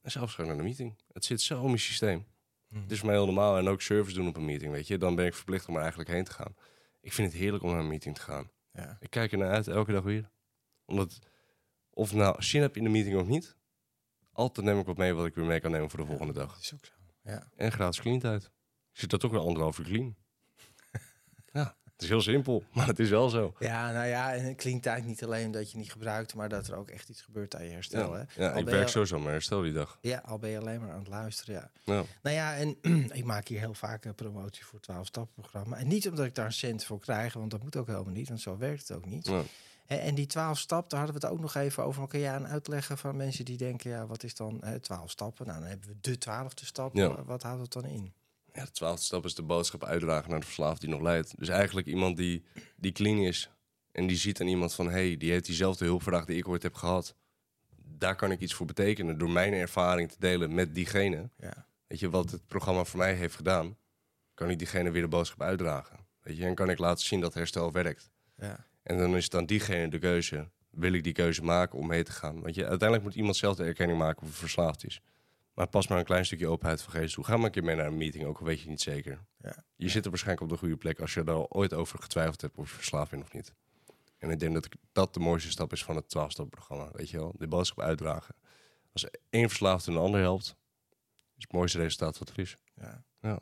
[0.00, 0.98] En zelfs ik naar de meeting.
[1.12, 2.26] Het zit zo in mijn systeem.
[2.68, 2.82] Mhm.
[2.82, 3.58] Het is voor mij heel normaal.
[3.58, 4.98] En ook service doen op een meeting, weet je.
[4.98, 6.54] Dan ben ik verplicht om er eigenlijk heen te gaan.
[7.00, 8.50] Ik vind het heerlijk om naar een meeting te gaan.
[8.72, 8.96] Ja.
[9.00, 10.30] Ik kijk er naar uit, elke dag weer.
[10.84, 11.18] Omdat,
[11.90, 13.56] of nou zin heb in de meeting of niet...
[14.32, 16.58] altijd neem ik wat mee wat ik weer mee kan nemen voor de volgende dag.
[16.60, 16.92] Is ook zo.
[17.22, 17.48] Ja.
[17.56, 18.44] En gratis clean tijd.
[18.92, 20.16] Ik zit dat ook weer anderhalf uur clean.
[21.52, 23.54] ja, het is heel simpel, maar het is wel zo.
[23.58, 26.76] ja, nou ja, en clean tijd niet alleen dat je niet gebruikt, maar dat er
[26.76, 28.16] ook echt iets gebeurt aan je herstel.
[28.16, 28.42] Ja, Hè?
[28.44, 29.98] ja ik werk je- sowieso maar herstel die dag.
[30.00, 31.70] Ja, al ben je alleen maar aan het luisteren, ja.
[31.94, 32.02] Ja.
[32.22, 32.76] Nou ja, en
[33.20, 35.76] ik maak hier heel vaak een promotie voor het 12-stappenprogramma.
[35.76, 38.28] En niet omdat ik daar een cent voor krijg, want dat moet ook helemaal niet,
[38.28, 39.26] want zo werkt het ook niet.
[39.26, 39.42] Ja.
[39.86, 42.06] En die 12 stappen, daar hadden we het ook nog even over.
[42.06, 45.46] Kun je aan uitleggen van mensen die denken, ja, wat is dan 12 stappen?
[45.46, 46.94] Nou, dan hebben we de twaalfde stap.
[46.94, 47.08] Ja.
[47.08, 48.12] Wa- Wat houdt het dan in?
[48.52, 51.38] Ja, de twaalfde stap is de boodschap uitdragen naar de verslaafde die nog leidt.
[51.38, 52.44] Dus eigenlijk iemand die,
[52.76, 53.50] die clean is
[53.92, 54.86] en die ziet aan iemand van...
[54.86, 57.14] hé, hey, die heeft diezelfde hulpvraag die ik ooit heb gehad.
[57.98, 61.30] Daar kan ik iets voor betekenen door mijn ervaring te delen met diegene.
[61.38, 63.76] Ja, Weet je, wat het programma voor mij heeft gedaan...
[64.34, 65.98] kan ik diegene weer de boodschap uitdragen.
[66.22, 68.10] Weet je, en kan ik laten zien dat herstel werkt.
[68.36, 70.48] ja, En dan is het aan diegene de keuze.
[70.70, 72.40] wil ik die keuze maken om mee te gaan?
[72.40, 75.00] Want je, uiteindelijk moet iemand zelf de erkenning maken of het verslaafd is.
[75.54, 77.24] Maar pas maar een klein stukje openheid van geest toe.
[77.24, 79.24] Ga maar een keer mee naar een meeting, ook al weet je niet zeker.
[79.38, 79.64] Ja.
[79.76, 82.40] Je zit er waarschijnlijk op de goede plek als je er al ooit over getwijfeld
[82.40, 83.54] hebt of je verslaafd bent of niet.
[84.18, 86.90] En ik denk dat dat de mooiste stap is van het 12-stap-programma.
[86.92, 88.34] Weet je wel, de boodschap uitdragen.
[88.92, 90.56] Als één verslaafde een ander helpt,
[91.36, 92.56] is het mooiste resultaat wat er is.
[92.74, 93.04] Ja.
[93.20, 93.40] Ja.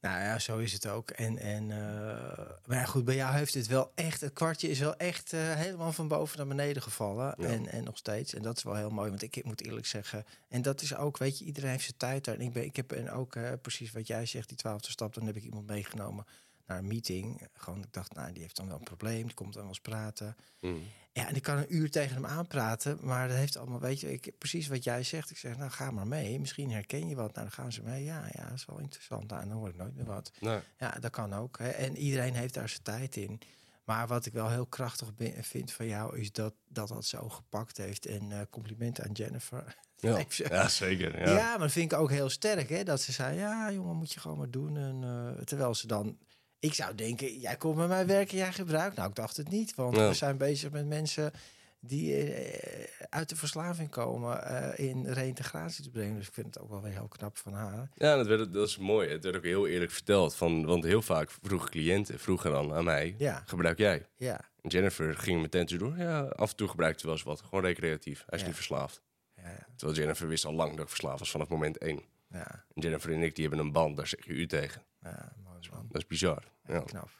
[0.00, 1.10] Nou ja, zo is het ook.
[1.10, 4.96] En, en, eh, maar goed, bij jou heeft het wel echt, het kwartje is wel
[4.96, 7.34] echt eh, helemaal van boven naar beneden gevallen.
[7.38, 7.46] Ja.
[7.46, 8.34] En, en nog steeds.
[8.34, 11.18] En dat is wel heel mooi, want ik moet eerlijk zeggen, en dat is ook,
[11.18, 12.34] weet je, iedereen heeft zijn tijd daar.
[12.34, 15.14] En ik, ben, ik heb en ook eh, precies wat jij zegt, die twaalfde stap,
[15.14, 16.24] dan heb ik iemand meegenomen
[16.68, 17.48] naar een meeting.
[17.52, 19.80] Gewoon, ik dacht, nou, die heeft dan wel een probleem, die komt dan wel eens
[19.80, 20.36] praten.
[20.60, 20.82] Mm.
[21.12, 24.12] Ja, en ik kan een uur tegen hem aanpraten, maar dat heeft allemaal, weet je,
[24.12, 25.30] ik, precies wat jij zegt.
[25.30, 26.40] Ik zeg, nou, ga maar mee.
[26.40, 27.34] Misschien herken je wat.
[27.34, 28.04] Nou, dan gaan ze mee.
[28.04, 29.30] Ja, ja, dat is wel interessant.
[29.30, 30.32] Nou, dan hoor ik nooit meer wat.
[30.40, 30.58] Nee.
[30.78, 31.58] Ja, dat kan ook.
[31.58, 31.68] Hè.
[31.68, 33.40] En iedereen heeft daar zijn tijd in.
[33.84, 35.08] Maar wat ik wel heel krachtig
[35.40, 38.06] vind van jou, is dat dat, dat zo gepakt heeft.
[38.06, 39.76] En eh complimenten aan Jennifer.
[40.00, 41.18] Ja, zeker.
[41.20, 41.30] Ja.
[41.30, 41.50] Ja.
[41.50, 42.68] maar dat vind ik ook heel sterk.
[42.68, 42.82] Hè?
[42.84, 44.76] Dat ze zei, ja jongen, moet je gewoon maar doen.
[44.76, 46.18] En, eh, terwijl ze dan...
[46.60, 48.96] Ik zou denken, jij komt bij mij werken, jij gebruikt.
[48.96, 49.74] Nou, ik dacht het niet.
[49.74, 50.08] Want Ja.
[50.08, 51.32] we zijn bezig met mensen
[51.80, 54.44] die eh, uit de verslaving komen...
[54.44, 56.16] eh, in reïntegratie te brengen.
[56.16, 57.88] Dus ik vind het ook wel weer heel knap van haar.
[57.94, 59.08] Ja, dat, werd, dat is mooi.
[59.10, 60.34] Het werd ook heel eerlijk verteld.
[60.34, 64.06] Van, want heel vaak vroegen cliënten, vroegen dan aan mij, Ja, gebruik jij?
[64.16, 65.96] ja, En Jennifer ging meteen door.
[65.98, 67.40] Ja, af en toe gebruikte wel eens wat.
[67.42, 68.18] Gewoon recreatief.
[68.26, 68.46] Hij is Ja.
[68.46, 69.02] niet verslaafd.
[69.36, 69.66] ja, ja.
[69.76, 72.02] Terwijl Jennifer wist al lang dat ik verslaafd was vanaf moment één.
[72.30, 74.82] ja, En Jennifer en ik die hebben een band, daar zeg je u tegen.
[75.02, 75.32] ja
[75.70, 75.86] man.
[75.88, 76.42] Dat is bizar.
[76.66, 76.80] Ja.
[76.80, 77.10] Knap.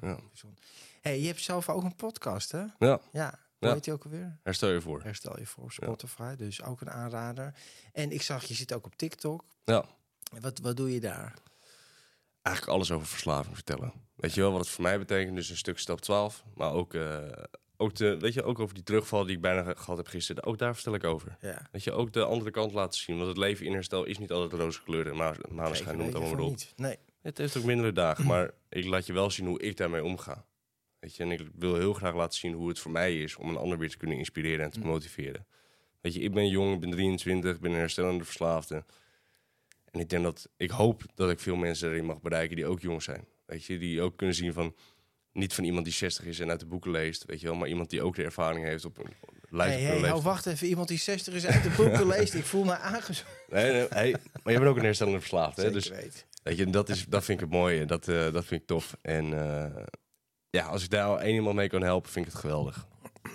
[0.00, 0.18] Ja.
[1.00, 2.64] Hey, je hebt zelf ook een podcast, hè?
[2.78, 3.38] ja, Ja.
[3.58, 4.38] Hoe heet die ook alweer?
[4.42, 5.02] herstel je voor.
[5.02, 7.54] Herstel je voor Spotify, dus ook een aanrader.
[7.92, 9.44] En ik zag, je zit ook op TikTok.
[9.64, 9.84] Ja.
[10.40, 11.34] Wat, wat doe je daar?
[12.42, 13.92] Eigenlijk alles over verslaving vertellen.
[14.16, 15.36] Weet je wel wat het voor mij betekent?
[15.36, 16.44] Dus een stuk stap 12.
[16.54, 17.18] Maar ook, eh,
[17.76, 20.44] ook, de, weet je, ook over die terugval die ik bijna ge- gehad heb gisteren.
[20.44, 21.36] Ook daar vertel ik over.
[21.40, 21.68] Ja.
[21.72, 23.16] Weet je, ook de andere kant laten zien.
[23.16, 25.12] Want het leven in herstel is niet altijd roze kleuren.
[25.12, 26.60] en ma- Maneschijn, Zeker noem het weten allemaal maar op.
[26.76, 26.98] Nee.
[27.26, 30.44] Het heeft ook mindere dagen, maar ik laat je wel zien hoe ik daarmee omga.
[30.98, 33.48] Weet je, en ik wil heel graag laten zien hoe het voor mij is om
[33.48, 34.86] een ander weer te kunnen inspireren en te Mm.
[34.86, 35.46] motiveren.
[36.00, 38.84] Weet je, ik ben jong, ik ben 23, ik ben een herstellende verslaafde.
[39.90, 42.80] En ik denk dat, ik hoop dat ik veel mensen erin mag bereiken die ook
[42.80, 43.24] jong zijn.
[43.46, 44.74] Weet je, die ook kunnen zien van,
[45.32, 47.68] niet van iemand die 60 is en uit de boeken leest, weet je wel, maar
[47.68, 49.12] iemand die ook de ervaring heeft op een
[49.48, 49.72] lijf.
[49.72, 50.66] Hey, hey, oh, wacht even.
[50.66, 52.34] Iemand die 60 is uit de boeken leest.
[52.34, 53.30] Ik voel me aangezocht.
[53.48, 54.10] Nee, nee, hey,
[54.42, 55.70] maar je bent ook een herstellende verslaafde, hè?
[55.70, 56.26] Dus weet.
[56.46, 57.84] Weet je, dat, is, dat vind ik het mooie.
[57.84, 58.96] Dat, eh, dat vind ik tof.
[59.02, 59.82] En eh,
[60.50, 62.86] ja, als ik daar al één iemand mee kan helpen, vind ik het geweldig.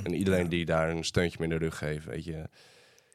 [0.04, 2.50] En iedereen die daar een steuntje mee in de rug geeft, weet je.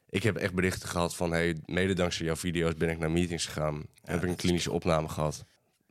[0.09, 3.47] Ik heb echt berichten gehad van, hey, mede dankzij jouw video's ben ik naar meetings
[3.47, 3.75] gegaan.
[3.75, 5.45] en heb ik een is klinische opname gehad.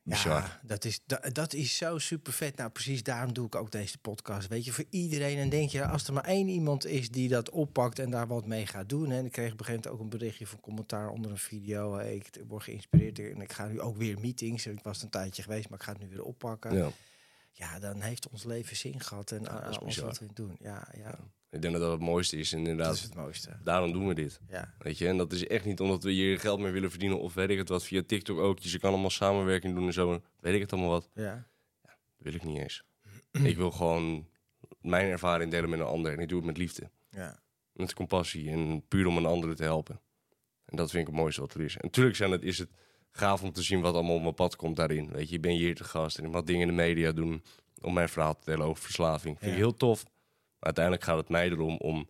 [0.06, 0.42] Bizar.
[0.42, 2.58] Ja, dat is, dat, dat is zo super vet.
[2.58, 4.48] Nou, precies daarom doe ik ook deze podcast.
[4.48, 5.38] Weet je, voor iedereen.
[5.38, 8.46] En denk je, als er maar één iemand is die dat oppakt en daar wat
[8.46, 9.12] mee gaat doen.
[9.12, 11.96] En ik kreeg op een gegeven moment ook een berichtje van commentaar onder een video.
[11.96, 14.66] Hey, ik word geïnspireerd en ik ga nu ook weer meetings.
[14.66, 16.76] Ik was een tijdje geweest, maar ik ga het nu weer oppakken.
[16.76, 16.92] Ja,
[17.58, 17.80] Ja.
[17.80, 20.06] dan heeft ons leven zin gehad en alles bizar.
[20.06, 20.56] wat we doen.
[20.60, 22.52] Ja, ja, Ik denk dat dat het mooiste is.
[22.54, 23.60] En dat inderdaad, is het mooiste.
[23.64, 24.40] daarom doen we dit.
[24.48, 27.20] Ja, Weet je, en dat is echt niet omdat we hier geld mee willen verdienen
[27.20, 27.84] of weet ik het wat.
[27.84, 28.60] Via TikTok ook.
[28.60, 30.22] Je kan allemaal samenwerking doen en zo.
[30.40, 31.10] Weet ik het allemaal wat.
[31.14, 31.48] ja.
[31.82, 32.84] Dat wil ik niet eens.
[33.52, 34.28] ik wil gewoon
[34.82, 36.12] mijn ervaring delen met een ander.
[36.14, 36.90] En ik doe het met liefde.
[37.10, 37.44] ja.
[37.74, 40.02] Met compassie en puur om een ander te helpen.
[40.66, 41.74] En dat vind ik het mooiste wat er is.
[41.76, 42.70] En natuurlijk zijn het, is het
[43.16, 45.10] gaaf om te zien wat allemaal op mijn pad komt daarin.
[45.12, 47.44] Weet je, ik ben hier te gast en ik mag dingen in de media doen
[47.82, 49.38] om mijn verhaal te delen over verslaving.
[49.40, 49.64] Vind ik Ja.
[49.64, 50.04] heel tof.
[50.04, 50.12] Maar
[50.60, 52.08] uiteindelijk gaat het mij erom om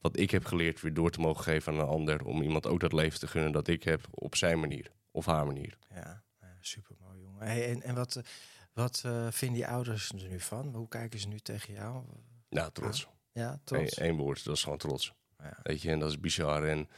[0.00, 2.24] wat ik heb geleerd weer door te mogen geven aan een ander.
[2.24, 5.46] Om iemand ook dat leven te gunnen dat ik heb op zijn manier of haar
[5.46, 5.78] manier.
[5.94, 6.22] Ja,
[6.60, 7.46] super mooi jongen.
[7.46, 8.22] Hey, en en wat, eh,
[8.72, 10.74] wat eh, vinden je ouders er nu van?
[10.74, 12.02] Hoe kijken ze nu tegen jou?
[12.48, 13.08] Ja, trots.
[13.32, 13.98] Ja, trots.
[14.00, 15.12] Eén woord, dat is gewoon trots.
[15.38, 15.58] Ja.
[15.62, 16.64] Weet je, en dat is bizar.
[16.64, 16.88] En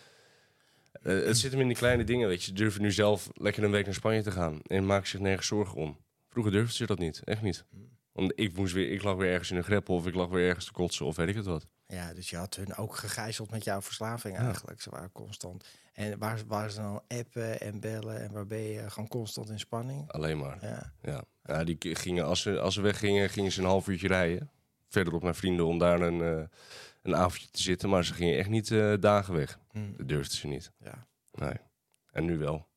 [1.04, 2.44] eh, het zit hem in die kleine dingen, weet je.
[2.44, 5.46] Ze durven nu zelf lekker een week naar Spanje te gaan en maken zich nergens
[5.46, 5.98] zorgen om.
[6.28, 7.64] Vroeger durfden ze dat niet, echt niet.
[8.12, 10.48] Want ik, moest weer, ik lag weer ergens in een greppel of ik lag weer
[10.48, 11.66] ergens te kotsen of weet ik het wat.
[11.86, 14.80] Ja, dus je had hun ook gegijzeld met jouw verslaving eigenlijk.
[14.80, 15.64] Ze waren constant.
[15.92, 19.58] En waar, waar ze dan appen en bellen en waar ben je gewoon constant in
[19.58, 20.10] spanning?
[20.10, 20.58] Alleen maar.
[20.60, 24.08] Ja, Ja, ja die gingen, als ze, als ze weggingen, gingen ze een half uurtje
[24.08, 24.50] rijden.
[24.94, 26.44] Verderop naar vrienden om daar een, eh,
[27.02, 27.88] een avondje te zitten.
[27.88, 29.58] Maar ze gingen echt niet eh, dagen weg.
[29.70, 30.72] Hm, Dat durfden ze niet.
[30.78, 31.54] ja, Nee.
[32.12, 32.68] En nu wel.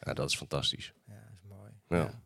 [0.00, 0.92] Ja, dat is fantastisch.
[1.06, 1.70] ja, dat is mooi.
[1.88, 2.22] Ja.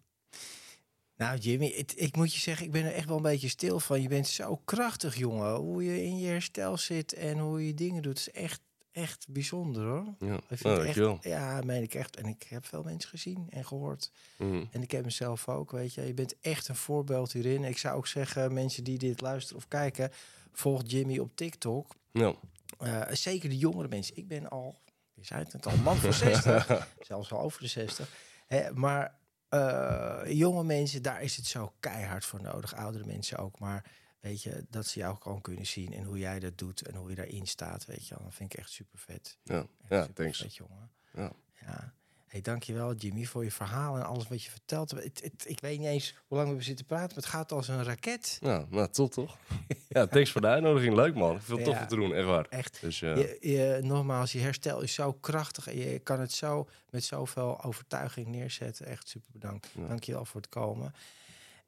[1.17, 3.81] Nou, Jimmy, het- ik moet je zeggen, ik ben er echt wel een beetje stil
[3.81, 4.03] van.
[4.03, 5.55] Je bent zo krachtig, jongen.
[5.55, 8.61] Hoe je in je herstel zit en hoe je dingen doet, is echt
[8.93, 10.15] echt bijzonder hoor.
[10.19, 11.19] Ja, Ik vind nou, het echt, dankjewel.
[11.23, 12.17] ja, meen ik echt.
[12.17, 14.11] En ik heb veel mensen gezien en gehoord.
[14.37, 14.65] Mhm.
[14.71, 16.07] En ik heb mezelf ook, weet je.
[16.07, 17.65] Je bent echt een voorbeeld hierin.
[17.65, 20.11] Ik zou ook zeggen, mensen die dit luisteren of kijken,
[20.53, 21.95] volg Jimmy op TikTok.
[22.13, 22.35] Ja.
[22.79, 24.17] Eh, zeker de jongere mensen.
[24.17, 24.75] Ik ben al,
[25.15, 26.89] je zei het al, man van 60.
[27.01, 28.09] zelfs al over de 60.
[28.47, 29.19] Hè, maar
[29.49, 32.75] eh, jonge mensen, daar is het zo keihard voor nodig.
[32.75, 33.59] Oudere mensen ook.
[33.59, 33.85] Maar
[34.21, 35.93] weet je, dat ze jou gewoon kunnen zien.
[35.93, 37.85] En hoe jij dat doet en hoe je daarin staat.
[37.87, 39.39] Weet je, dat vind ik echt super vet.
[39.45, 40.39] Ja, Echt ja thanks.
[40.39, 40.91] vet, jongen.
[41.15, 41.33] Ja.
[41.67, 41.93] Ja.
[42.27, 44.91] Hey, dankjewel Jimmy voor je verhaal en alles wat je vertelt.
[44.91, 47.69] Het, het- ik weet niet eens hoe lang we zitten praten, maar het gaat als
[47.69, 48.39] een raket.
[48.41, 49.37] Ja, nou, top toch?
[49.89, 50.95] Ja, thanks voor de uitnodiging.
[50.95, 51.41] Leuk man.
[51.43, 51.81] Veel tof Ja.
[51.83, 52.47] om te doen, echt waar.
[52.49, 52.81] Echt.
[52.81, 56.69] Dus eh, Je, je, nogmaals, je herstel is zo krachtig en je kan het zo
[56.91, 58.87] met zoveel overtuiging neerzetten.
[58.87, 59.69] Echt super bedankt.
[59.75, 59.87] Ja.
[59.87, 60.95] Dankjewel voor het komen.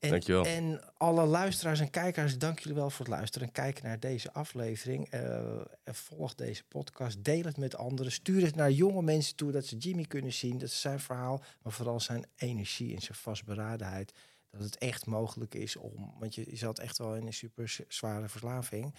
[0.01, 0.45] En, Dankjewel.
[0.45, 4.33] En alle luisteraars en kijkers, dank jullie wel voor het luisteren en kijken naar deze
[4.33, 5.09] aflevering.
[5.09, 9.65] Eh, volg deze podcast, deel het met anderen, stuur het naar jonge mensen toe, dat
[9.65, 14.13] ze Jimmy kunnen zien, dat ze zijn verhaal, maar vooral zijn energie en zijn vastberadenheid,
[14.51, 18.29] dat het echt mogelijk is om, want je, zat echt wel in een super zware
[18.29, 18.95] verslaving,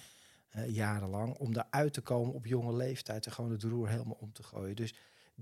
[0.48, 4.34] eh, jarenlang, om daaruit te komen op jonge leeftijd en gewoon het roer helemaal om
[4.34, 4.76] te gooien.
[4.76, 4.94] Dus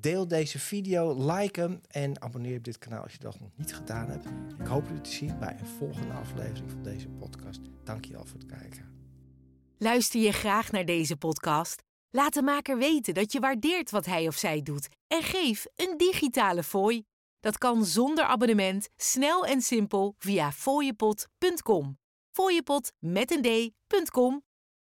[0.01, 3.75] deel deze video, like hem en abonneer op dit kanaal als je dat nog niet
[3.75, 4.25] gedaan hebt.
[4.59, 7.59] Ik hoop jullie te zien bij een volgende aflevering van deze podcast.
[7.83, 8.85] Dankjewel voor het kijken.
[9.77, 11.83] Luister je graag naar deze podcast?
[12.09, 15.97] Laat de maker weten dat je waardeert wat hij of zij doet en geef een
[15.97, 17.03] digitale fooi.
[17.39, 21.97] Dat kan zonder abonnement, snel en simpel via fooiepot.com.
[22.31, 24.43] Fooiepot met een d.com